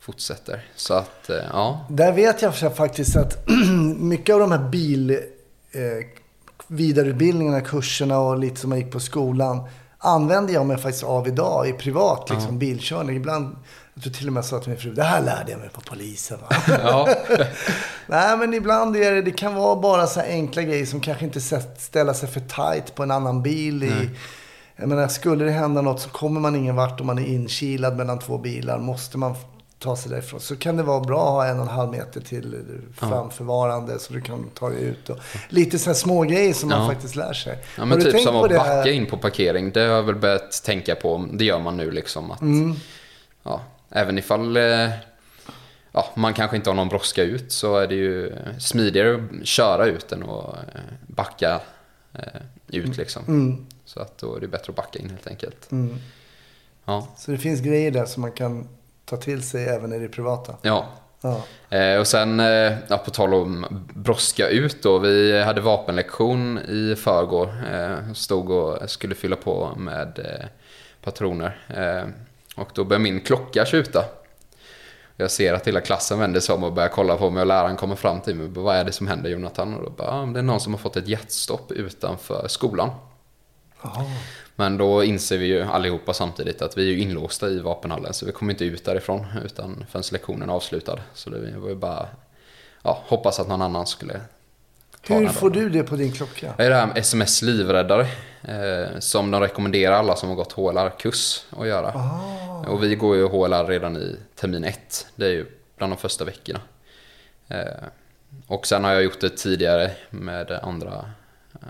fortsätter. 0.00 0.64
Så 0.76 0.94
att, 0.94 1.30
eh, 1.30 1.36
ja. 1.52 1.86
Där 1.90 2.12
vet 2.12 2.42
jag 2.42 2.76
faktiskt 2.76 3.16
att 3.16 3.48
mycket 3.98 4.32
av 4.34 4.40
de 4.40 4.52
här 4.52 4.68
bil... 4.68 5.20
Vidareutbildningarna, 6.70 7.60
kurserna 7.60 8.18
och 8.18 8.38
lite 8.38 8.60
som 8.60 8.72
jag 8.72 8.80
gick 8.80 8.92
på 8.92 9.00
skolan 9.00 9.68
använder 9.98 10.54
jag 10.54 10.66
mig 10.66 10.78
faktiskt 10.78 11.04
av 11.04 11.28
idag 11.28 11.68
i 11.68 11.72
privat 11.72 12.30
liksom, 12.30 12.58
bilkörning. 12.58 13.16
Ibland, 13.16 13.56
jag 13.94 14.02
tror 14.02 14.12
till 14.12 14.26
och 14.26 14.32
med 14.32 14.38
jag 14.38 14.44
sa 14.44 14.58
till 14.58 14.70
min 14.70 14.78
fru, 14.78 14.94
det 14.94 15.02
här 15.02 15.22
lärde 15.22 15.50
jag 15.50 15.60
mig 15.60 15.68
på 15.68 15.80
polisen. 15.80 16.38
Ja. 16.68 17.08
Nej, 18.06 18.36
men 18.36 18.54
ibland 18.54 18.96
är 18.96 19.12
det, 19.12 19.22
det 19.22 19.30
kan 19.30 19.54
vara 19.54 19.76
bara 19.76 20.06
så 20.06 20.20
enkla 20.20 20.62
grejer 20.62 20.86
som 20.86 21.00
kanske 21.00 21.24
inte 21.24 21.40
ställa 21.78 22.14
sig 22.14 22.28
för 22.28 22.40
tight 22.40 22.94
på 22.94 23.02
en 23.02 23.10
annan 23.10 23.42
bil. 23.42 23.82
I, 23.82 24.10
jag 24.76 24.88
menar, 24.88 25.08
skulle 25.08 25.44
det 25.44 25.50
hända 25.50 25.82
något 25.82 26.00
så 26.00 26.10
kommer 26.10 26.40
man 26.40 26.56
ingen 26.56 26.76
vart 26.76 27.00
om 27.00 27.06
man 27.06 27.18
är 27.18 27.26
inkilad 27.26 27.96
mellan 27.96 28.18
två 28.18 28.38
bilar. 28.38 28.78
Måste 28.78 29.18
man 29.18 29.34
ta 29.80 29.96
sig 29.96 30.10
därifrån 30.10 30.40
så 30.40 30.56
kan 30.56 30.76
det 30.76 30.82
vara 30.82 31.00
bra 31.00 31.22
att 31.26 31.30
ha 31.32 31.46
en 31.46 31.56
och 31.56 31.62
en 31.62 31.68
halv 31.70 31.90
meter 31.90 32.20
till 32.20 32.56
framförvarande 32.96 33.98
så 33.98 34.12
du 34.12 34.20
kan 34.20 34.50
ta 34.54 34.68
dig 34.68 34.82
ut. 34.84 35.10
Och, 35.10 35.18
lite 35.48 35.78
så 35.78 35.90
här 35.90 35.94
små 35.94 36.22
grejer 36.22 36.52
som 36.54 36.68
man 36.68 36.80
Ja. 36.82 36.88
faktiskt 36.88 37.16
lär 37.16 37.32
sig. 37.32 37.58
Ja 37.76 37.84
men 37.84 38.00
typ 38.00 38.20
som 38.20 38.36
att 38.36 38.50
backa 38.50 38.90
in 38.90 39.06
på 39.06 39.16
parkering. 39.16 39.70
Det 39.72 39.80
har 39.80 39.86
jag 39.86 40.02
väl 40.02 40.14
börjat 40.14 40.62
tänka 40.64 40.94
på. 40.94 41.28
Det 41.32 41.44
gör 41.44 41.58
man 41.58 41.76
nu 41.76 41.90
liksom. 41.90 42.30
Att, 42.30 42.40
Mm. 42.40 42.74
ja, 43.42 43.60
även 43.90 44.18
ifall 44.18 44.56
eh, 44.56 44.90
ja, 45.92 46.06
man 46.16 46.34
kanske 46.34 46.56
inte 46.56 46.70
har 46.70 46.74
någon 46.74 46.88
brådska 46.88 47.22
ut 47.22 47.52
så 47.52 47.76
är 47.76 47.86
det 47.86 47.94
ju 47.94 48.32
smidigare 48.58 49.14
att 49.14 49.46
köra 49.46 49.86
ut 49.86 50.12
än 50.12 50.22
att 50.22 50.54
eh, 50.54 50.80
backa 51.06 51.60
eh, 52.12 52.22
ut 52.68 52.96
liksom. 52.96 53.22
Mm. 53.28 53.66
Så 53.84 54.00
att 54.00 54.18
då 54.18 54.36
är 54.36 54.40
det 54.40 54.48
bättre 54.48 54.70
att 54.70 54.76
backa 54.76 54.98
in 54.98 55.10
helt 55.10 55.26
enkelt. 55.26 55.70
Mm. 55.72 55.96
Ja. 56.84 57.08
Så 57.16 57.30
det 57.30 57.38
finns 57.38 57.60
grejer 57.60 57.90
där 57.90 58.04
som 58.06 58.20
man 58.20 58.32
kan 58.32 58.68
ta 59.10 59.16
till 59.16 59.42
sig 59.42 59.64
även 59.68 59.92
i 59.92 59.98
det 59.98 60.08
privata. 60.08 60.54
ja. 60.62 60.86
Ja. 61.22 61.42
Eh, 61.76 61.98
och 62.00 62.06
sen, 62.06 62.40
eh, 62.40 62.72
ja, 62.88 62.98
på 63.04 63.10
tal 63.10 63.34
om 63.34 63.66
brådska 63.94 64.48
ut 64.48 64.82
då. 64.82 64.98
Vi 64.98 65.42
hade 65.42 65.60
vapenlektion 65.60 66.58
i 66.58 66.96
förrgår. 66.96 67.54
Eh, 67.72 68.12
stod 68.12 68.50
och 68.50 68.90
skulle 68.90 69.14
fylla 69.14 69.36
på 69.36 69.72
med 69.76 70.18
eh, 70.18 70.46
patroner. 71.02 71.58
Eh, 71.68 72.08
och 72.56 72.68
då 72.74 72.84
börjar 72.84 73.00
min 73.00 73.20
klocka 73.20 73.64
tjuta. 73.66 74.04
Jag 75.16 75.30
ser 75.30 75.54
att 75.54 75.66
hela 75.68 75.80
klassen 75.80 76.18
vänder 76.18 76.40
sig 76.40 76.54
om 76.54 76.64
och 76.64 76.72
börjar 76.72 76.88
kolla 76.88 77.16
på 77.16 77.30
mig 77.30 77.40
och 77.40 77.46
läraren 77.46 77.76
kommer 77.76 77.96
fram 77.96 78.20
till 78.20 78.34
mig. 78.36 78.44
och 78.46 78.52
bara, 78.52 78.64
Vad 78.64 78.76
är 78.76 78.84
det 78.84 78.92
som 78.92 79.06
händer 79.06 79.30
Jonathan? 79.30 79.74
Och 79.74 79.84
då 79.84 79.90
bara, 79.90 80.10
"Ah, 80.10 80.26
det 80.26 80.38
är 80.38 80.42
någon 80.42 80.60
som 80.60 80.72
har 80.74 80.78
fått 80.78 80.96
ett 80.96 81.08
hjärtstopp 81.08 81.72
utanför 81.72 82.48
skolan. 82.48 82.90
Jaha. 83.82 84.04
Men 84.60 84.78
då 84.78 85.04
inser 85.04 85.38
vi 85.38 85.46
ju 85.46 85.62
allihopa 85.62 86.14
samtidigt 86.14 86.62
att 86.62 86.78
vi 86.78 86.82
är 86.82 86.86
ju 86.86 87.00
inlåsta 87.00 87.48
i 87.48 87.58
vapenhallen 87.58 88.14
så 88.14 88.26
vi 88.26 88.32
kommer 88.32 88.52
inte 88.52 88.64
ut 88.64 88.84
därifrån 88.84 89.26
utan 89.44 89.84
förrän 89.90 90.02
lektionen 90.12 90.50
är 90.50 90.52
avslutad. 90.52 90.98
Så 91.14 91.30
det 91.30 91.58
var 91.58 91.68
ju 91.68 91.74
bara 91.74 92.08
ja, 92.82 93.02
hoppas 93.06 93.40
att 93.40 93.48
någon 93.48 93.62
annan 93.62 93.86
skulle 93.86 94.20
ta 95.06 95.14
Hur 95.14 95.28
får 95.28 95.50
du 95.50 95.68
det 95.68 95.82
på 95.82 95.96
din 95.96 96.12
klocka? 96.12 96.54
Det 96.56 96.64
är 96.64 96.70
det 96.70 96.76
här 96.76 96.86
med 96.86 96.98
SMS 96.98 97.42
livräddare 97.42 98.06
eh, 98.42 98.98
som 98.98 99.30
de 99.30 99.40
rekommenderar 99.40 99.94
alla 99.94 100.16
som 100.16 100.28
har 100.28 100.36
gått 100.36 100.52
HLR-kurs 100.52 101.44
att 101.50 101.66
göra. 101.66 101.92
Ah. 101.94 102.64
Och 102.68 102.82
vi 102.82 102.94
går 102.94 103.16
ju 103.16 103.28
HLR 103.28 103.66
redan 103.66 103.96
i 103.96 104.16
termin 104.34 104.64
ett. 104.64 105.06
Det 105.16 105.24
är 105.24 105.32
ju 105.32 105.46
bland 105.76 105.92
de 105.92 105.96
första 105.96 106.24
veckorna. 106.24 106.60
Eh, 107.48 107.64
och 108.46 108.66
sen 108.66 108.84
har 108.84 108.92
jag 108.92 109.02
gjort 109.02 109.20
det 109.20 109.30
tidigare 109.30 109.90
med 110.10 110.50
andra 110.62 111.04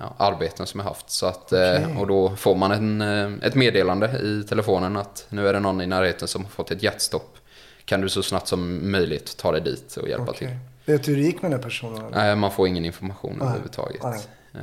ja, 0.00 0.14
arbeten 0.18 0.66
som 0.66 0.80
jag 0.80 0.84
haft. 0.86 1.10
Så 1.10 1.26
att, 1.26 1.52
eh, 1.52 2.00
och 2.00 2.06
då 2.06 2.36
får 2.36 2.54
man 2.54 2.70
en, 2.70 3.00
eh, 3.00 3.46
ett 3.46 3.54
meddelande 3.54 4.06
i 4.22 4.42
telefonen 4.48 4.96
att 4.96 5.26
nu 5.28 5.48
är 5.48 5.52
det 5.52 5.60
någon 5.60 5.80
i 5.80 5.86
närheten 5.86 6.28
som 6.28 6.44
har 6.44 6.50
fått 6.50 6.70
ett 6.70 6.82
hjärtstopp. 6.82 7.36
Kan 7.84 8.00
du 8.00 8.08
så 8.08 8.22
snabbt 8.22 8.48
som 8.48 8.90
möjligt 8.90 9.36
ta 9.36 9.52
dig 9.52 9.60
dit 9.60 9.96
och 9.96 10.08
hjälpa 10.08 10.30
Okej. 10.30 10.38
till. 10.38 10.56
Vet 10.92 11.04
du 11.04 11.10
hur 11.10 11.18
det 11.18 11.26
gick 11.26 11.42
med 11.42 11.50
den 11.50 11.60
personen? 11.60 12.04
Nej, 12.14 12.36
man 12.36 12.50
får 12.50 12.68
ingen 12.68 12.84
information 12.84 13.36
Nej. 13.38 13.48
överhuvudtaget. 13.48 14.02
Nej. 14.02 14.20
Eh, 14.54 14.60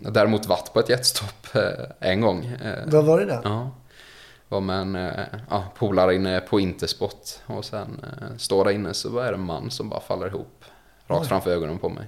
jag 0.00 0.08
har 0.08 0.14
däremot 0.14 0.46
varit 0.46 0.72
på 0.72 0.80
ett 0.80 0.88
hjärtstopp 0.88 1.56
en 2.00 2.20
gång. 2.20 2.56
Vad 2.86 3.04
var 3.04 3.20
det 3.20 3.26
där? 3.26 3.40
Ja. 3.44 3.70
Var 4.48 4.60
med 4.60 4.80
en 4.80 4.94
ja, 5.50 5.64
polare 5.76 6.14
inne 6.14 6.40
på 6.40 6.60
Intersport 6.60 7.28
och 7.46 7.64
sen 7.64 8.04
står 8.38 8.64
där 8.64 8.72
inne 8.72 8.94
så 8.94 9.18
är 9.18 9.32
det 9.32 9.38
en 9.38 9.44
man 9.44 9.70
som 9.70 9.88
bara 9.88 10.00
faller 10.00 10.26
ihop 10.26 10.64
rakt 11.10 11.22
Oj. 11.22 11.28
framför 11.28 11.50
ögonen 11.50 11.78
på 11.78 11.88
mig. 11.88 12.06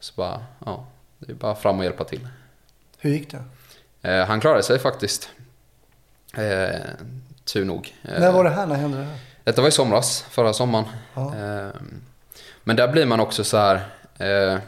Så 0.00 0.12
bara, 0.16 0.44
ja, 0.64 0.86
det 1.26 1.32
är 1.32 1.36
bara 1.36 1.54
fram 1.54 1.78
och 1.78 1.84
hjälpa 1.84 2.04
till. 2.04 2.28
Hur 2.98 3.10
gick 3.10 3.30
det? 3.30 3.42
Eh, 4.10 4.26
han 4.26 4.40
klarade 4.40 4.62
sig 4.62 4.78
faktiskt. 4.78 5.30
Eh, 6.36 6.80
tur 7.44 7.64
nog. 7.64 7.94
Eh, 8.02 8.20
När 8.20 8.32
var 8.32 8.44
det 8.44 8.50
här? 8.50 8.66
När 8.66 8.74
hände 8.76 8.98
det 8.98 9.04
här? 9.04 9.18
Detta 9.44 9.60
var 9.62 9.68
i 9.68 9.72
somras, 9.72 10.22
förra 10.22 10.52
sommaren. 10.52 10.84
Ja. 11.14 11.34
Eh, 11.36 11.70
men 12.64 12.76
där 12.76 12.88
blir 12.88 13.06
man 13.06 13.20
också 13.20 13.44
så 13.44 13.56
här. 13.56 13.80
Eh, 14.18 14.58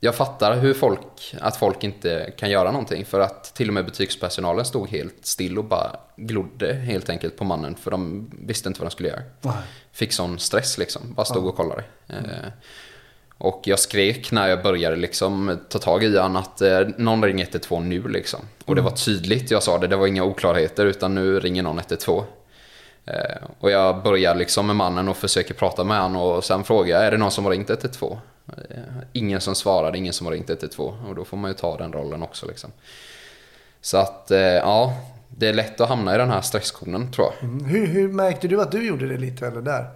jag 0.00 0.14
fattar 0.14 0.56
hur 0.56 0.74
folk, 0.74 1.34
att 1.40 1.56
folk 1.56 1.84
inte 1.84 2.32
kan 2.38 2.50
göra 2.50 2.70
någonting. 2.70 3.04
För 3.04 3.20
att 3.20 3.44
till 3.54 3.68
och 3.68 3.74
med 3.74 3.84
butikspersonalen 3.84 4.64
stod 4.64 4.88
helt 4.88 5.26
still 5.26 5.58
och 5.58 5.64
bara 5.64 5.96
glodde 6.16 6.74
helt 6.74 7.08
enkelt 7.10 7.36
på 7.36 7.44
mannen. 7.44 7.74
För 7.74 7.90
de 7.90 8.30
visste 8.46 8.68
inte 8.68 8.80
vad 8.80 8.86
de 8.86 8.90
skulle 8.90 9.08
göra. 9.08 9.22
Nej. 9.40 9.54
Fick 9.92 10.12
sån 10.12 10.38
stress 10.38 10.78
liksom. 10.78 11.02
Bara 11.14 11.24
stod 11.26 11.44
Ja. 11.44 11.48
och 11.48 11.56
kollade. 11.56 11.84
Eh, 12.06 12.16
och 13.42 13.62
jag 13.64 13.78
skrek 13.78 14.32
när 14.32 14.48
jag 14.48 14.62
började 14.62 14.96
liksom 14.96 15.58
ta 15.68 15.78
tag 15.78 16.04
i 16.04 16.18
han 16.18 16.36
att 16.36 16.60
eh, 16.60 16.80
någon 16.96 17.24
ringer 17.24 17.44
112 17.44 17.84
nu 17.84 18.08
liksom. 18.08 18.40
Och 18.64 18.74
det 18.74 18.82
var 18.82 18.90
tydligt 18.90 19.50
jag 19.50 19.62
sa 19.62 19.78
det, 19.78 19.86
det 19.86 19.96
var 19.96 20.06
inga 20.06 20.24
oklarheter 20.24 20.86
utan 20.86 21.14
nu 21.14 21.40
ringer 21.40 21.62
någon 21.62 21.78
112. 21.78 22.24
Eh, 23.06 23.14
och 23.60 23.70
jag 23.70 24.02
börjar 24.02 24.34
liksom 24.34 24.66
med 24.66 24.76
mannen 24.76 25.08
och 25.08 25.16
försöker 25.16 25.54
prata 25.54 25.84
med 25.84 25.96
han 25.96 26.16
och 26.16 26.44
sen 26.44 26.64
frågar 26.64 26.96
jag, 26.96 27.06
är 27.06 27.10
det 27.10 27.16
någon 27.16 27.30
som 27.30 27.44
har 27.44 27.52
ringt 27.52 27.70
112? 27.70 28.16
Eh, 28.48 28.76
ingen 29.12 29.40
som 29.40 29.54
svarade, 29.54 29.98
ingen 29.98 30.12
som 30.12 30.26
har 30.26 30.32
ringt 30.32 30.50
112 30.50 30.94
och 31.08 31.14
då 31.14 31.24
får 31.24 31.36
man 31.36 31.50
ju 31.50 31.54
ta 31.54 31.76
den 31.76 31.92
rollen 31.92 32.22
också 32.22 32.46
liksom. 32.46 32.70
Så 33.80 33.96
att, 33.96 34.30
eh, 34.30 34.38
ja, 34.40 34.94
det 35.28 35.48
är 35.48 35.52
lätt 35.52 35.80
att 35.80 35.88
hamna 35.88 36.14
i 36.14 36.18
den 36.18 36.30
här 36.30 36.40
stresskonen 36.40 37.12
tror 37.12 37.26
jag. 37.26 37.48
Mm. 37.48 37.64
Hur, 37.64 37.86
hur 37.86 38.08
märkte 38.08 38.48
du 38.48 38.62
att 38.62 38.72
du 38.72 38.86
gjorde 38.86 39.08
det 39.08 39.16
lite 39.16 39.46
eller 39.46 39.62
där? 39.62 39.86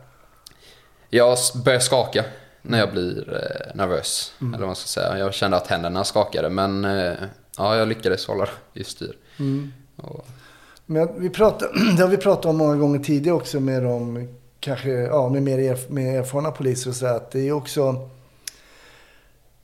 Jag 1.11 1.39
börjar 1.65 1.81
skaka 1.81 2.25
när 2.69 2.79
jag 2.79 2.93
blir 2.93 3.33
eh, 3.35 3.77
nervös. 3.77 4.33
Eller 4.41 4.59
vad 4.59 4.67
man 4.67 4.77
ska 4.77 4.87
säga. 4.87 5.19
Jag 5.19 5.35
kände 5.35 5.57
att 5.57 5.67
händerna 5.67 6.05
skakade 6.05 6.51
men 6.51 6.85
eh, 6.85 7.13
ja, 7.59 7.77
jag 7.77 7.89
lyckades 7.89 8.27
hålla 8.27 8.49
i 8.75 8.85
styr. 8.85 9.17
Och, 9.97 10.27
Men 10.87 11.21
vi 11.21 11.31
pratar, 11.31 11.69
det 11.97 12.03
har 12.03 12.09
vi 12.09 12.17
pratat 12.17 12.45
om 12.47 12.57
många 12.57 12.77
gånger 12.77 12.99
tidigare 12.99 13.37
också 13.37 13.61
med 13.61 13.83
de 13.83 14.29
kanske, 14.61 14.91
ja, 14.91 15.29
med 15.29 15.43
mer 15.43 15.59
erf- 15.59 15.91
med 15.91 16.19
erfarna 16.21 16.51
poliser 16.51 16.91
och 16.91 16.97
så 16.97 17.07
att 17.07 17.31
det 17.31 17.49
är 17.49 17.53
också 17.53 18.09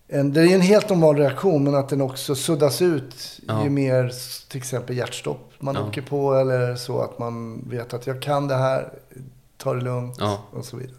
en, 0.08 0.32
det 0.32 0.40
är 0.40 0.54
en 0.54 0.60
helt 0.60 0.88
normal 0.88 1.16
reaktion 1.16 1.64
men 1.64 1.74
att 1.74 1.88
den 1.88 2.00
också 2.00 2.34
suddas 2.34 2.82
ut 2.82 3.40
Ja. 3.48 3.64
ju 3.64 3.70
mer 3.70 4.12
till 4.48 4.58
exempel 4.58 4.96
hjärtstopp 4.96 5.52
man 5.58 5.74
Ja. 5.74 5.86
åker 5.88 6.02
på 6.02 6.34
eller 6.34 6.76
så 6.76 7.00
att 7.02 7.18
man 7.18 7.64
vet 7.70 7.94
att 7.94 8.06
jag 8.06 8.22
kan 8.22 8.48
det 8.48 8.54
här, 8.54 8.92
ta 9.56 9.74
det 9.74 9.80
lugnt 9.80 10.16
Ja. 10.20 10.42
och 10.50 10.64
så 10.64 10.76
vidare. 10.76 10.96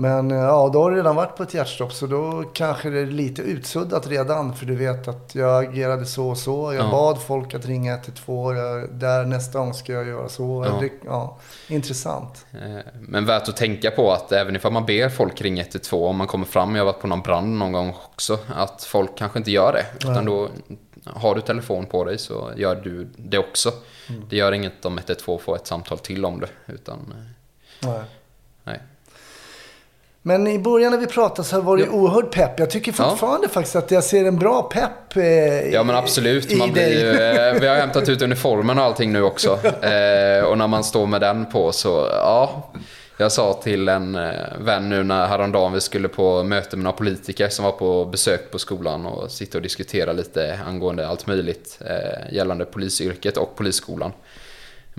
Men 0.00 0.30
eh, 0.30 0.36
ja, 0.36 0.70
då 0.72 0.82
har 0.82 0.90
du 0.90 0.96
redan 0.96 1.16
varit 1.16 1.36
på 1.36 1.42
ett 1.42 1.54
hjärtstopp 1.54 1.92
så 1.92 2.06
då 2.06 2.44
kanske 2.52 2.90
det 2.90 3.00
är 3.00 3.06
lite 3.06 3.42
utsuddat 3.42 4.06
redan 4.06 4.54
för 4.54 4.66
du 4.66 4.76
vet 4.76 5.08
att 5.08 5.34
jag 5.34 5.64
agerade 5.64 6.06
så 6.06 6.28
och 6.28 6.38
så. 6.38 6.72
Jag 6.74 6.84
Ja. 6.86 6.90
bad 6.90 7.22
folk 7.22 7.54
att 7.54 7.66
ringa 7.66 7.94
112. 7.94 8.56
Jag, 8.56 8.88
där 8.90 9.24
nästa 9.24 9.58
gång 9.58 9.74
ska 9.74 9.92
jag 9.92 10.06
göra 10.06 10.28
så. 10.28 10.64
Ja. 10.66 10.78
Eller, 10.78 10.90
ja, 11.04 11.38
intressant. 11.68 12.46
eh, 12.52 12.78
men 13.00 13.26
värt 13.26 13.48
att 13.48 13.56
tänka 13.56 13.90
på 13.90 14.12
att 14.12 14.32
även 14.32 14.56
ifall 14.56 14.72
man 14.72 14.86
ber 14.86 15.08
folk 15.08 15.40
ringa 15.42 15.62
112 15.62 16.02
om 16.04 16.16
man 16.16 16.26
kommer 16.26 16.46
fram, 16.46 16.74
jag 16.76 16.84
har 16.84 16.92
varit 16.92 17.00
på 17.02 17.06
någon 17.06 17.22
brand 17.22 17.56
någon 17.58 17.72
gång 17.72 17.94
också, 18.12 18.38
att 18.56 18.84
folk 18.84 19.10
kanske 19.18 19.38
inte 19.38 19.50
gör 19.50 19.72
det. 19.72 20.08
Utan 20.08 20.24
då 20.24 20.48
har 21.04 21.34
du 21.34 21.40
telefon 21.40 21.86
på 21.86 22.04
dig 22.04 22.18
så 22.18 22.50
gör 22.56 22.74
du 22.76 23.08
det 23.16 23.38
också. 23.38 23.72
Det 24.30 24.36
gör 24.36 24.52
inget 24.52 24.84
om 24.84 24.98
112 24.98 25.38
får 25.38 25.56
ett 25.56 25.66
samtal 25.66 25.98
till 25.98 26.24
om 26.24 26.40
det. 26.40 26.48
Utan, 26.72 26.98
eh, 26.98 27.88
Nej. 27.88 28.02
nej. 28.64 28.80
Men 30.22 30.46
i 30.46 30.58
början 30.58 30.92
när 30.92 30.98
vi 30.98 31.06
pratade 31.06 31.48
så 31.48 31.60
var 31.60 31.76
det 31.76 31.82
Ja. 31.82 31.90
oerhört 31.90 32.34
pepp. 32.34 32.58
Jag 32.58 32.70
tycker 32.70 32.92
fortfarande 32.92 33.48
faktiskt 33.48 33.76
att 33.76 33.90
jag 33.90 34.04
ser 34.04 34.24
en 34.24 34.38
bra 34.38 34.62
pepp 34.62 35.16
eh, 35.16 35.24
Ja 35.72 35.82
men 35.82 35.96
absolut, 35.96 36.56
man 36.58 36.72
blir 36.72 36.88
ju, 37.00 37.10
eh, 37.10 37.60
vi 37.60 37.66
har 37.66 37.76
hämtat 37.76 38.08
ut 38.08 38.22
uniformen 38.22 38.78
och 38.78 38.84
allting 38.84 39.12
nu 39.12 39.22
också. 39.22 39.58
Eh, 39.82 40.44
och 40.44 40.58
när 40.58 40.66
man 40.66 40.84
står 40.84 41.06
med 41.06 41.20
den 41.20 41.46
på 41.46 41.72
så, 41.72 42.06
ja. 42.12 42.70
Jag 43.20 43.32
sa 43.32 43.52
till 43.52 43.88
en 43.88 44.14
eh, 44.14 44.30
vän 44.60 44.88
nu 44.88 45.02
när 45.04 45.26
häromdagen 45.26 45.72
vi 45.72 45.80
skulle 45.80 46.08
på 46.08 46.42
möte 46.42 46.76
med 46.76 46.84
några 46.84 46.96
politiker 46.96 47.48
som 47.48 47.64
var 47.64 47.72
på 47.72 48.04
besök 48.04 48.50
på 48.50 48.58
skolan 48.58 49.06
och 49.06 49.30
sitta 49.30 49.58
och 49.58 49.62
diskutera 49.62 50.12
lite 50.12 50.58
angående 50.66 51.08
allt 51.08 51.26
möjligt 51.26 51.78
eh, 51.86 52.34
gällande 52.34 52.64
polisyrket 52.64 53.36
och 53.36 53.56
polisskolan. 53.56 54.12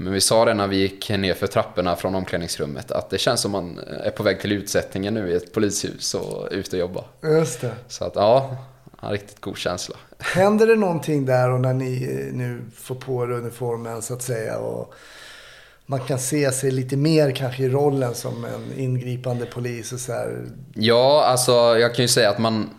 Men 0.02 0.14
vi 0.14 0.22
sa 0.22 0.46
det 0.46 0.54
när 0.54 0.68
vi 0.68 0.78
gick 0.78 1.10
ner 1.10 1.34
för 1.34 1.48
trapporna 1.48 1.96
från 1.96 2.16
omklädningsrummet 2.16 2.92
att 2.92 3.10
det 3.10 3.18
känns 3.18 3.42
som 3.42 3.52
man 3.52 3.80
är 4.04 4.12
på 4.12 4.24
väg 4.24 4.40
till 4.40 4.52
utsättningen 4.52 5.14
nu 5.14 5.32
i 5.32 5.36
ett 5.36 5.54
polishus 5.54 6.14
och 6.14 6.48
ut 6.52 6.74
och 6.74 6.80
jobba. 6.80 7.04
Just 7.24 7.62
det. 7.62 7.72
Så 7.88 8.06
att 8.06 8.16
ja, 8.16 8.58
en 9.02 9.12
riktigt 9.12 9.42
god 9.42 9.58
känsla. 9.58 9.96
Händer 10.20 10.68
det 10.68 10.76
någonting 10.76 11.26
där 11.26 11.52
och 11.52 11.60
när 11.60 11.74
ni 11.74 12.04
eh, 12.04 12.34
nu 12.34 12.62
får 12.76 12.96
på 12.96 13.24
er 13.24 13.32
uniformen 13.32 14.02
så 14.02 14.14
att 14.14 14.22
säga 14.22 14.58
och 14.58 14.94
man 15.86 16.00
kan 16.00 16.20
se 16.20 16.52
sig 16.52 16.72
lite 16.72 16.98
mer 16.98 17.32
kanske 17.32 17.64
i 17.64 17.70
rollen 17.70 18.16
som 18.16 18.46
en 18.46 18.80
ingripande 18.80 19.46
polis 19.46 19.94
och 19.94 20.00
så 20.00 20.12
här. 20.12 20.46
Ja, 20.74 21.24
alltså 21.26 21.52
jag 21.78 21.96
kan 21.96 22.04
ju 22.04 22.10
säga 22.10 22.30
att 22.30 22.40
man, 22.40 22.70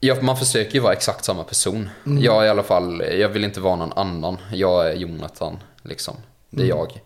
ja, 0.00 0.16
man 0.20 0.36
försöker 0.36 0.74
ju 0.74 0.80
vara 0.80 0.92
exakt 0.92 1.24
samma 1.24 1.44
person. 1.44 1.88
Jag 2.20 2.46
i 2.46 2.48
alla 2.48 2.62
fall, 2.62 3.02
jag 3.18 3.28
vill 3.28 3.44
inte 3.44 3.60
vara 3.60 3.76
någon 3.76 3.92
annan. 3.92 4.36
Jag 4.52 4.90
är 4.90 4.94
Jonathan, 4.94 5.58
liksom. 5.82 6.16
Det 6.50 6.62
är 6.62 6.66
jag. 6.66 7.00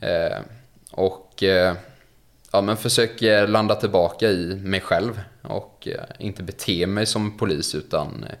Eh, 0.00 0.38
och 0.90 1.42
eh, 1.42 1.74
ja, 2.52 2.60
men 2.60 2.76
försöker 2.76 3.46
landa 3.46 3.74
tillbaka 3.74 4.30
i 4.30 4.60
mig 4.64 4.80
själv. 4.80 5.20
Och 5.42 5.88
eh, 5.88 6.04
inte 6.18 6.42
bete 6.42 6.86
mig 6.86 7.06
som 7.06 7.38
polis 7.38 7.74
utan 7.74 8.24
eh, 8.28 8.36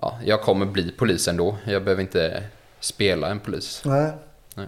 ja, 0.00 0.18
jag 0.24 0.42
kommer 0.42 0.66
bli 0.66 0.90
polis 0.90 1.28
ändå. 1.28 1.56
Jag 1.66 1.84
behöver 1.84 2.02
inte 2.02 2.42
spela 2.80 3.28
en 3.28 3.40
polis. 3.40 3.82
Nej. 3.84 4.12
Nej. 4.54 4.66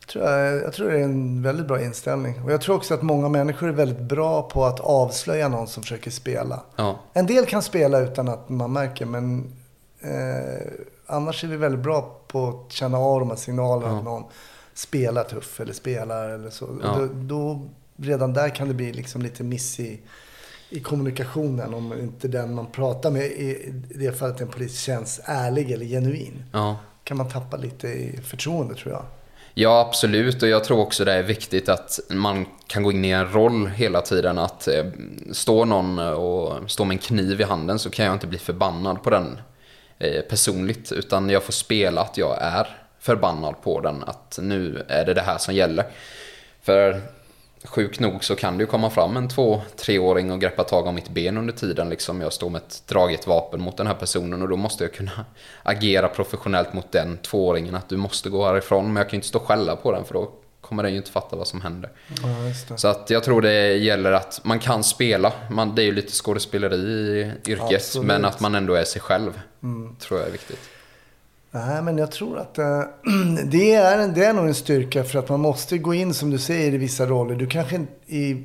Jag 0.00 0.08
tror, 0.08 0.24
jag, 0.24 0.62
jag 0.62 0.72
tror 0.72 0.90
det 0.90 0.98
är 0.98 1.02
en 1.04 1.42
väldigt 1.42 1.66
bra 1.66 1.82
inställning. 1.82 2.42
Och 2.42 2.52
jag 2.52 2.60
tror 2.60 2.76
också 2.76 2.94
att 2.94 3.02
många 3.02 3.28
människor 3.28 3.68
är 3.68 3.72
väldigt 3.72 4.00
bra 4.00 4.42
på 4.42 4.64
att 4.64 4.80
avslöja 4.80 5.48
någon 5.48 5.68
som 5.68 5.82
försöker 5.82 6.10
spela. 6.10 6.62
Ja, 6.76 7.00
En 7.12 7.26
del 7.26 7.46
kan 7.46 7.62
spela 7.62 7.98
utan 8.00 8.28
att 8.28 8.48
man 8.48 8.72
märker, 8.72 9.06
men 9.06 9.52
eh, 10.00 10.72
annars 11.14 11.44
är 11.44 11.48
vi 11.48 11.56
väldigt 11.56 11.80
bra 11.82 12.20
på 12.28 12.48
att 12.48 12.72
känna 12.72 12.98
av 12.98 13.20
de 13.20 13.28
här 13.28 13.36
signalerna 13.36 13.92
Ja. 13.92 13.98
att 13.98 14.04
någon 14.04 14.24
spelar 14.74 15.24
tuff 15.24 15.60
eller 15.60 15.72
spelar 15.72 16.30
eller 16.30 16.50
så. 16.50 16.68
Ja. 16.82 16.96
Då, 16.98 17.08
då 17.12 17.68
redan 17.96 18.32
där 18.32 18.48
kan 18.48 18.68
det 18.68 18.74
bli 18.74 18.92
liksom 18.92 19.22
lite 19.22 19.42
miss 19.42 19.80
i, 19.80 20.00
i 20.70 20.80
kommunikationen 20.80 21.74
om 21.74 21.92
inte 21.92 22.28
den 22.28 22.54
man 22.54 22.66
pratar 22.66 23.10
med 23.10 23.24
i 23.24 23.72
det 23.94 24.18
fallet 24.18 24.40
en 24.40 24.48
polis 24.48 24.80
känns 24.80 25.20
ärlig 25.24 25.70
eller 25.70 25.86
genuin. 25.86 26.44
Ja. 26.52 26.76
kan 27.04 27.16
man 27.16 27.28
tappa 27.28 27.56
lite 27.56 27.88
i 27.88 28.20
förtroende 28.24 28.74
tror 28.74 28.92
jag. 28.94 29.02
Ja, 29.56 29.80
absolut. 29.88 30.42
Och 30.42 30.48
jag 30.48 30.64
tror 30.64 30.78
också 30.78 31.04
det 31.04 31.12
är 31.12 31.22
viktigt 31.22 31.68
att 31.68 32.00
man 32.10 32.46
kan 32.66 32.82
gå 32.82 32.92
in 32.92 33.04
i 33.04 33.10
en 33.10 33.32
roll 33.32 33.66
hela 33.66 34.00
tiden. 34.00 34.38
Att 34.38 34.68
eh, 34.68 34.84
står 35.32 35.66
någon 35.66 35.98
och 35.98 36.70
står 36.70 36.84
med 36.84 36.94
en 36.94 36.98
kniv 36.98 37.40
i 37.40 37.44
handen 37.44 37.78
så 37.78 37.90
kan 37.90 38.04
jag 38.04 38.14
inte 38.14 38.26
bli 38.26 38.38
förbannad 38.38 39.02
på 39.02 39.10
den 39.10 39.38
Eh, 39.98 40.22
personligt. 40.22 40.92
Utan 40.92 41.30
jag 41.30 41.42
får 41.42 41.52
spela 41.52 42.00
att 42.00 42.18
jag 42.18 42.36
är 42.40 42.68
förbannad 42.98 43.54
på 43.62 43.80
den. 43.80 44.04
Att 44.04 44.38
nu 44.42 44.84
är 44.88 45.04
det 45.04 45.14
det 45.14 45.20
här 45.20 45.38
som 45.38 45.54
gäller. 45.54 45.84
För 46.62 47.00
sjukt 47.64 48.00
nog 48.00 48.24
så 48.24 48.36
kan 48.36 48.58
det 48.58 48.62
ju 48.62 48.66
komma 48.66 48.90
fram 48.90 49.16
en 49.16 49.28
två, 49.28 49.62
treåring 49.76 50.32
och 50.32 50.40
greppa 50.40 50.64
tag 50.64 50.86
om 50.86 50.94
mitt 50.94 51.08
ben 51.08 51.38
under 51.38 51.54
tiden 51.54 51.88
liksom 51.88 52.20
jag 52.20 52.32
står 52.32 52.50
med 52.50 52.58
ett 52.58 52.82
draget 52.86 53.26
vapen 53.26 53.60
mot 53.60 53.76
den 53.76 53.86
här 53.86 53.94
personen 53.94 54.42
och 54.42 54.48
då 54.48 54.56
måste 54.56 54.84
jag 54.84 54.92
kunna 54.92 55.24
agera 55.62 56.08
professionellt 56.08 56.72
mot 56.72 56.92
den 56.92 57.18
tvååringen 57.18 57.74
att 57.74 57.88
du 57.88 57.96
måste 57.96 58.30
gå 58.30 58.46
härifrån 58.46 58.86
men 58.86 58.96
jag 58.96 59.06
kan 59.08 59.16
ju 59.16 59.18
inte 59.18 59.28
stå 59.28 59.38
och 59.38 59.46
skälla 59.46 59.76
på 59.76 59.92
den 59.92 60.04
för 60.04 60.14
då 60.14 60.32
kommer 60.68 60.82
den 60.82 60.92
ju 60.92 60.98
inte 60.98 61.10
fatta 61.10 61.36
vad 61.36 61.48
som 61.48 61.60
händer. 61.60 61.90
Ja. 62.22 62.76
Så 62.76 62.88
att 62.88 63.10
jag 63.10 63.24
tror 63.24 63.42
det 63.42 63.76
gäller 63.76 64.12
att 64.12 64.40
man 64.44 64.58
kan 64.58 64.84
spela, 64.84 65.32
man, 65.50 65.74
det 65.74 65.82
är 65.82 65.84
ju 65.84 65.92
lite 65.92 66.12
skådespeleri 66.12 66.76
i 66.76 67.50
yrket 67.50 67.74
Absolut. 67.74 68.06
men 68.06 68.24
att 68.24 68.40
man 68.40 68.54
ändå 68.54 68.74
är 68.74 68.84
sig 68.84 69.02
själv 69.02 69.40
tror 70.00 70.20
jag 70.20 70.28
är 70.28 70.32
viktigt. 70.32 70.60
Nej, 71.50 71.82
men 71.82 71.98
jag 71.98 72.10
tror 72.10 72.38
att 72.38 72.58
eh, 72.58 72.82
det, 73.44 73.74
är 73.74 73.98
en, 73.98 74.14
det 74.14 74.24
är 74.24 74.32
nog 74.32 74.46
en 74.46 74.54
styrka 74.54 75.04
för 75.04 75.18
att 75.18 75.28
man 75.28 75.40
måste 75.40 75.78
gå 75.78 75.94
in 75.94 76.14
som 76.14 76.30
du 76.30 76.38
säger 76.38 76.74
i 76.74 76.76
vissa 76.76 77.06
roller. 77.06 77.34
Du 77.34 77.46
kanske 77.46 77.86
i 78.06 78.44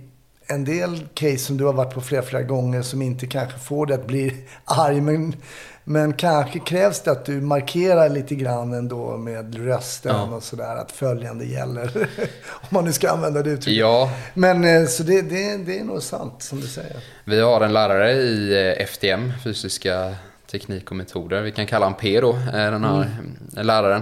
en 0.49 0.65
del 0.65 1.07
case 1.13 1.38
som 1.38 1.57
du 1.57 1.65
har 1.65 1.73
varit 1.73 1.93
på 1.93 2.01
flera, 2.01 2.21
flera 2.21 2.43
gånger 2.43 2.81
som 2.81 3.01
inte 3.01 3.27
kanske 3.27 3.59
får 3.59 3.85
dig 3.85 3.95
att 3.95 4.07
bli 4.07 4.33
arg. 4.65 5.01
Men, 5.01 5.35
men 5.83 6.13
kanske 6.13 6.59
krävs 6.59 7.01
det 7.01 7.12
att 7.12 7.25
du 7.25 7.41
markerar 7.41 8.09
lite 8.09 8.35
grann 8.35 8.73
ändå 8.73 9.17
med 9.17 9.55
rösten 9.65 10.15
Ja. 10.15 10.35
och 10.35 10.43
sådär. 10.43 10.75
Att 10.75 10.91
följande 10.91 11.45
gäller. 11.45 11.91
Om 12.49 12.67
man 12.69 12.85
nu 12.85 12.93
ska 12.93 13.09
använda 13.09 13.41
det 13.43 13.49
uttrycket. 13.49 13.79
Ja, 13.79 14.12
Men 14.33 14.63
eh, 14.63 14.85
så 14.85 15.03
det, 15.03 15.21
det, 15.21 15.57
det 15.57 15.79
är 15.79 15.83
nog 15.83 16.03
sant 16.03 16.35
som 16.43 16.62
du 16.62 16.67
säger. 16.67 16.97
Vi 17.25 17.39
har 17.41 17.62
en 17.62 17.73
lärare 17.73 18.12
i 18.13 18.67
eh, 18.79 18.85
FTM, 18.85 19.31
fysiska 19.43 20.15
teknik 20.51 20.89
och 20.91 20.95
metoder. 20.97 21.41
Vi 21.41 21.51
kan 21.51 21.67
kalla 21.67 21.85
han 21.85 21.93
P 21.93 22.21
då, 22.21 22.29
eh, 22.31 22.51
den 22.51 22.83
här 22.83 23.09
eh, 23.57 23.63
läraren. 23.63 24.01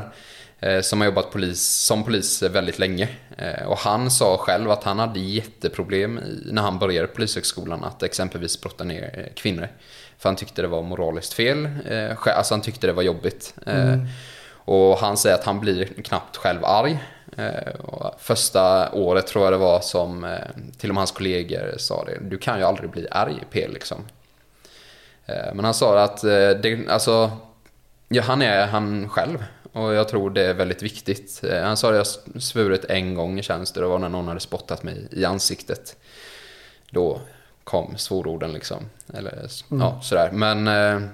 Eh, 0.60 0.82
Som 0.82 1.02
har 1.02 1.06
jobbat 1.06 1.32
polis, 1.32 1.62
som 1.68 2.04
polis 2.04 2.42
väldigt 2.44 2.80
länge. 2.80 3.10
Eh, 3.38 3.68
Och 3.68 3.78
han 3.78 4.12
sa 4.12 4.38
själv 4.38 4.72
att 4.72 4.84
han 4.84 5.00
hade 5.00 5.20
jätteproblem 5.20 6.20
när 6.46 6.62
han 6.62 6.80
började 6.80 7.08
polishögskolan 7.08 7.84
att 7.84 8.04
exempelvis 8.04 8.62
brotta 8.62 8.84
ner 8.84 9.04
eh, 9.14 9.34
kvinnor. 9.36 9.68
För 10.18 10.30
han 10.30 10.36
tyckte 10.36 10.62
det 10.62 10.68
var 10.68 10.82
moraliskt 10.82 11.34
fel. 11.34 11.70
Alltså 12.26 12.54
han 12.54 12.62
tyckte 12.62 12.88
det 12.88 12.94
var 12.94 13.04
jobbigt. 13.04 13.54
Eh, 13.66 13.96
Och 14.66 14.98
han 14.98 15.18
säger 15.18 15.36
att 15.36 15.46
han 15.46 15.60
blir 15.60 15.86
knappt 15.86 16.38
själv 16.38 16.66
arg. 16.66 17.00
Första 18.18 18.92
året 18.92 19.28
tror 19.28 19.44
jag 19.44 19.54
det 19.54 19.58
var 19.58 19.80
som 19.82 20.36
till 20.78 20.90
och 20.90 20.94
med 20.94 21.00
hans 21.02 21.12
kollegor 21.12 21.76
sa 21.78 22.04
det. 22.06 22.18
Du 22.22 22.38
kan 22.38 22.58
ju 22.60 22.66
aldrig 22.66 22.90
bli 22.90 23.08
arg 23.12 23.44
P 23.52 23.68
liksom. 23.68 24.06
Men 25.54 25.66
han 25.66 25.74
sa 25.74 26.04
att 26.04 26.22
det, 26.62 26.90
alltså, 26.90 27.32
ja, 28.08 28.22
han 28.22 28.42
är 28.42 28.68
han 28.68 29.10
själv. 29.10 29.44
Och 29.78 29.94
jag 29.94 30.08
tror 30.08 30.30
det 30.30 30.46
är 30.46 30.54
väldigt 30.54 30.82
viktigt. 30.82 31.42
Han 31.64 31.78
sa 31.78 31.92
det, 31.92 31.98
jag 31.98 32.08
svurit 32.42 32.86
en 32.86 33.16
gång 33.16 33.40
i 33.40 33.44
tjänst. 33.44 33.76
Det 33.76 33.86
var 33.86 34.00
när 34.00 34.10
någon 34.10 34.28
hade 34.28 34.40
spottat 34.40 34.84
mig 34.84 35.08
i 35.12 35.26
ansiktet. 35.26 35.96
Då 36.90 37.22
kom 37.64 37.98
svororden 37.98 38.54
liksom. 38.54 38.90
Eller 39.14 39.46
s- 39.46 39.64
ja, 39.70 40.00
sådär. 40.04 40.30
Men 40.32 40.68
eh, 40.68 41.08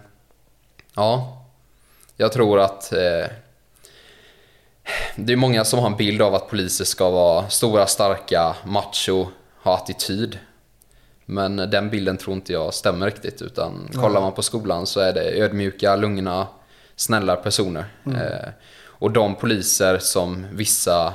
ja, 0.95 1.41
jag 2.17 2.31
tror 2.31 2.59
att 2.59 2.93
eh, 2.93 3.25
det 5.15 5.33
är 5.33 5.37
många 5.37 5.65
som 5.65 5.79
har 5.79 5.87
en 5.87 5.95
bild 5.97 6.21
av 6.21 6.35
att 6.35 6.49
poliser 6.49 6.85
ska 6.85 7.09
vara 7.09 7.49
stora, 7.49 7.87
starka, 7.87 8.55
macho, 8.65 9.27
ha 9.63 9.75
attityd. 9.77 10.39
Men 11.25 11.55
den 11.55 11.89
bilden 11.89 12.17
tror 12.17 12.35
inte 12.35 12.53
jag 12.53 12.73
stämmer 12.73 13.05
riktigt. 13.05 13.41
Utan 13.41 13.89
kollar 13.93 14.21
man 14.21 14.31
på 14.33 14.41
skolan 14.41 14.85
så 14.87 14.99
är 14.99 15.13
det 15.13 15.39
ödmjuka, 15.41 15.95
lugna, 15.95 16.47
snälla 16.95 17.35
personer. 17.35 17.85
Eh, 18.05 18.49
och 18.85 19.11
de 19.11 19.35
poliser 19.35 19.99
som 19.99 20.45
vissa 20.51 21.13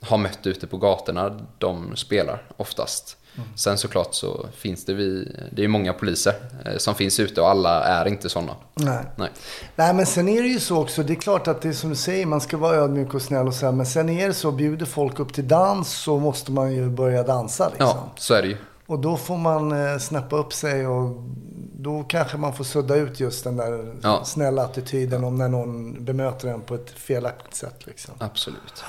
har 0.00 0.18
mött 0.18 0.46
ute 0.46 0.66
på 0.66 0.76
gatorna, 0.76 1.40
de 1.58 1.96
spelar 1.96 2.42
oftast. 2.56 3.16
Sen 3.54 3.78
såklart 3.78 4.14
så 4.14 4.46
finns 4.56 4.84
det 4.84 4.94
vi, 4.94 5.36
det 5.50 5.64
är 5.64 5.68
många 5.68 5.92
poliser 5.92 6.34
eh, 6.64 6.76
som 6.76 6.94
finns 6.94 7.20
ute 7.20 7.40
och 7.40 7.48
alla 7.48 7.84
är 7.84 8.08
inte 8.08 8.28
sådana. 8.28 8.52
Nej. 8.74 9.04
Nej. 9.16 9.30
Nej, 9.76 9.94
men 9.94 10.06
sen 10.06 10.28
är 10.28 10.42
det 10.42 10.48
ju 10.48 10.60
så 10.60 10.82
också. 10.82 11.02
Det 11.02 11.12
är 11.12 11.20
klart 11.20 11.48
att 11.48 11.62
det 11.62 11.68
är 11.68 11.72
som 11.72 11.90
du 11.90 11.96
säger, 11.96 12.26
man 12.26 12.40
ska 12.40 12.56
vara 12.56 12.76
ödmjuk 12.76 13.14
och 13.14 13.22
snäll 13.22 13.46
och 13.46 13.54
så 13.54 13.66
här. 13.66 13.72
Men 13.72 13.86
sen 13.86 14.08
är 14.08 14.28
det 14.28 14.34
så, 14.34 14.52
bjuder 14.52 14.86
folk 14.86 15.18
upp 15.18 15.32
till 15.32 15.48
dans 15.48 15.92
så 15.92 16.18
måste 16.18 16.52
man 16.52 16.72
ju 16.74 16.90
börja 16.90 17.22
dansa 17.22 17.68
liksom. 17.68 17.86
Ja, 17.86 18.12
så 18.16 18.34
är 18.34 18.42
det 18.42 18.48
ju. 18.48 18.56
Och 18.86 18.98
då 18.98 19.16
får 19.16 19.36
man 19.36 19.72
eh, 19.72 19.98
snappa 19.98 20.36
upp 20.36 20.52
sig 20.52 20.86
och 20.86 21.16
då 21.86 22.04
kanske 22.08 22.36
man 22.36 22.52
får 22.54 22.64
sudda 22.64 22.94
ut 22.96 23.20
just 23.20 23.44
den 23.44 23.56
där 23.56 23.94
Ja. 24.02 24.24
snälla 24.24 24.62
attityden 24.62 25.24
om 25.24 25.36
när 25.36 25.48
någon 25.48 26.04
bemöter 26.04 26.48
en 26.48 26.60
på 26.60 26.74
ett 26.74 26.90
felaktigt 26.90 27.54
sätt. 27.54 27.86
Liksom. 27.86 28.14
Absolut. 28.18 28.84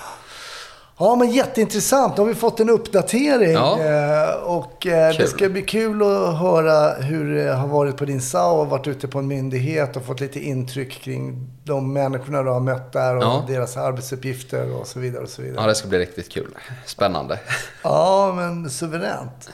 Ja, 0.99 1.15
men 1.15 1.31
jätteintressant. 1.31 2.15
Då 2.15 2.21
har 2.21 2.27
vi 2.27 2.35
fått 2.35 2.59
en 2.59 2.69
uppdatering. 2.69 3.51
Ja. 3.51 3.79
Eh, 3.79 4.33
och 4.35 4.87
eh, 4.87 5.17
det 5.17 5.27
ska 5.27 5.49
bli 5.49 5.61
kul 5.61 6.01
att 6.01 6.37
höra 6.39 6.93
hur 6.93 7.35
det 7.35 7.53
har 7.53 7.67
varit 7.67 7.97
på 7.97 8.05
din 8.05 8.21
SAO 8.21 8.57
och 8.59 8.67
varit 8.67 8.87
ute 8.87 9.07
på 9.07 9.19
en 9.19 9.27
myndighet 9.27 9.95
och 9.95 10.05
fått 10.05 10.19
lite 10.19 10.39
intryck 10.39 10.91
kring 11.01 11.49
de 11.63 11.93
människorna 11.93 12.43
du 12.43 12.49
har 12.49 12.59
mött 12.59 12.93
där 12.93 13.15
och 13.15 13.23
Ja. 13.23 13.43
deras 13.47 13.77
arbetsuppgifter 13.77 14.73
och 14.81 14.87
så 14.87 14.99
vidare. 14.99 15.23
Och 15.23 15.29
så 15.29 15.41
vidare. 15.41 15.61
Ja, 15.61 15.67
det 15.67 15.75
ska 15.75 15.87
bli 15.87 15.99
riktigt 15.99 16.29
kul. 16.31 16.55
Spännande. 16.85 17.39
Ja, 17.83 18.33
men 18.35 18.69
suveränt. 18.69 19.49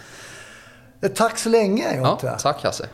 Eh, 1.01 1.09
Tack 1.11 1.37
så 1.37 1.49
länge 1.49 1.95
Ja, 2.01 2.07
Jonte. 2.09 2.37
tack 2.41 2.63
Hasse. 2.63 2.87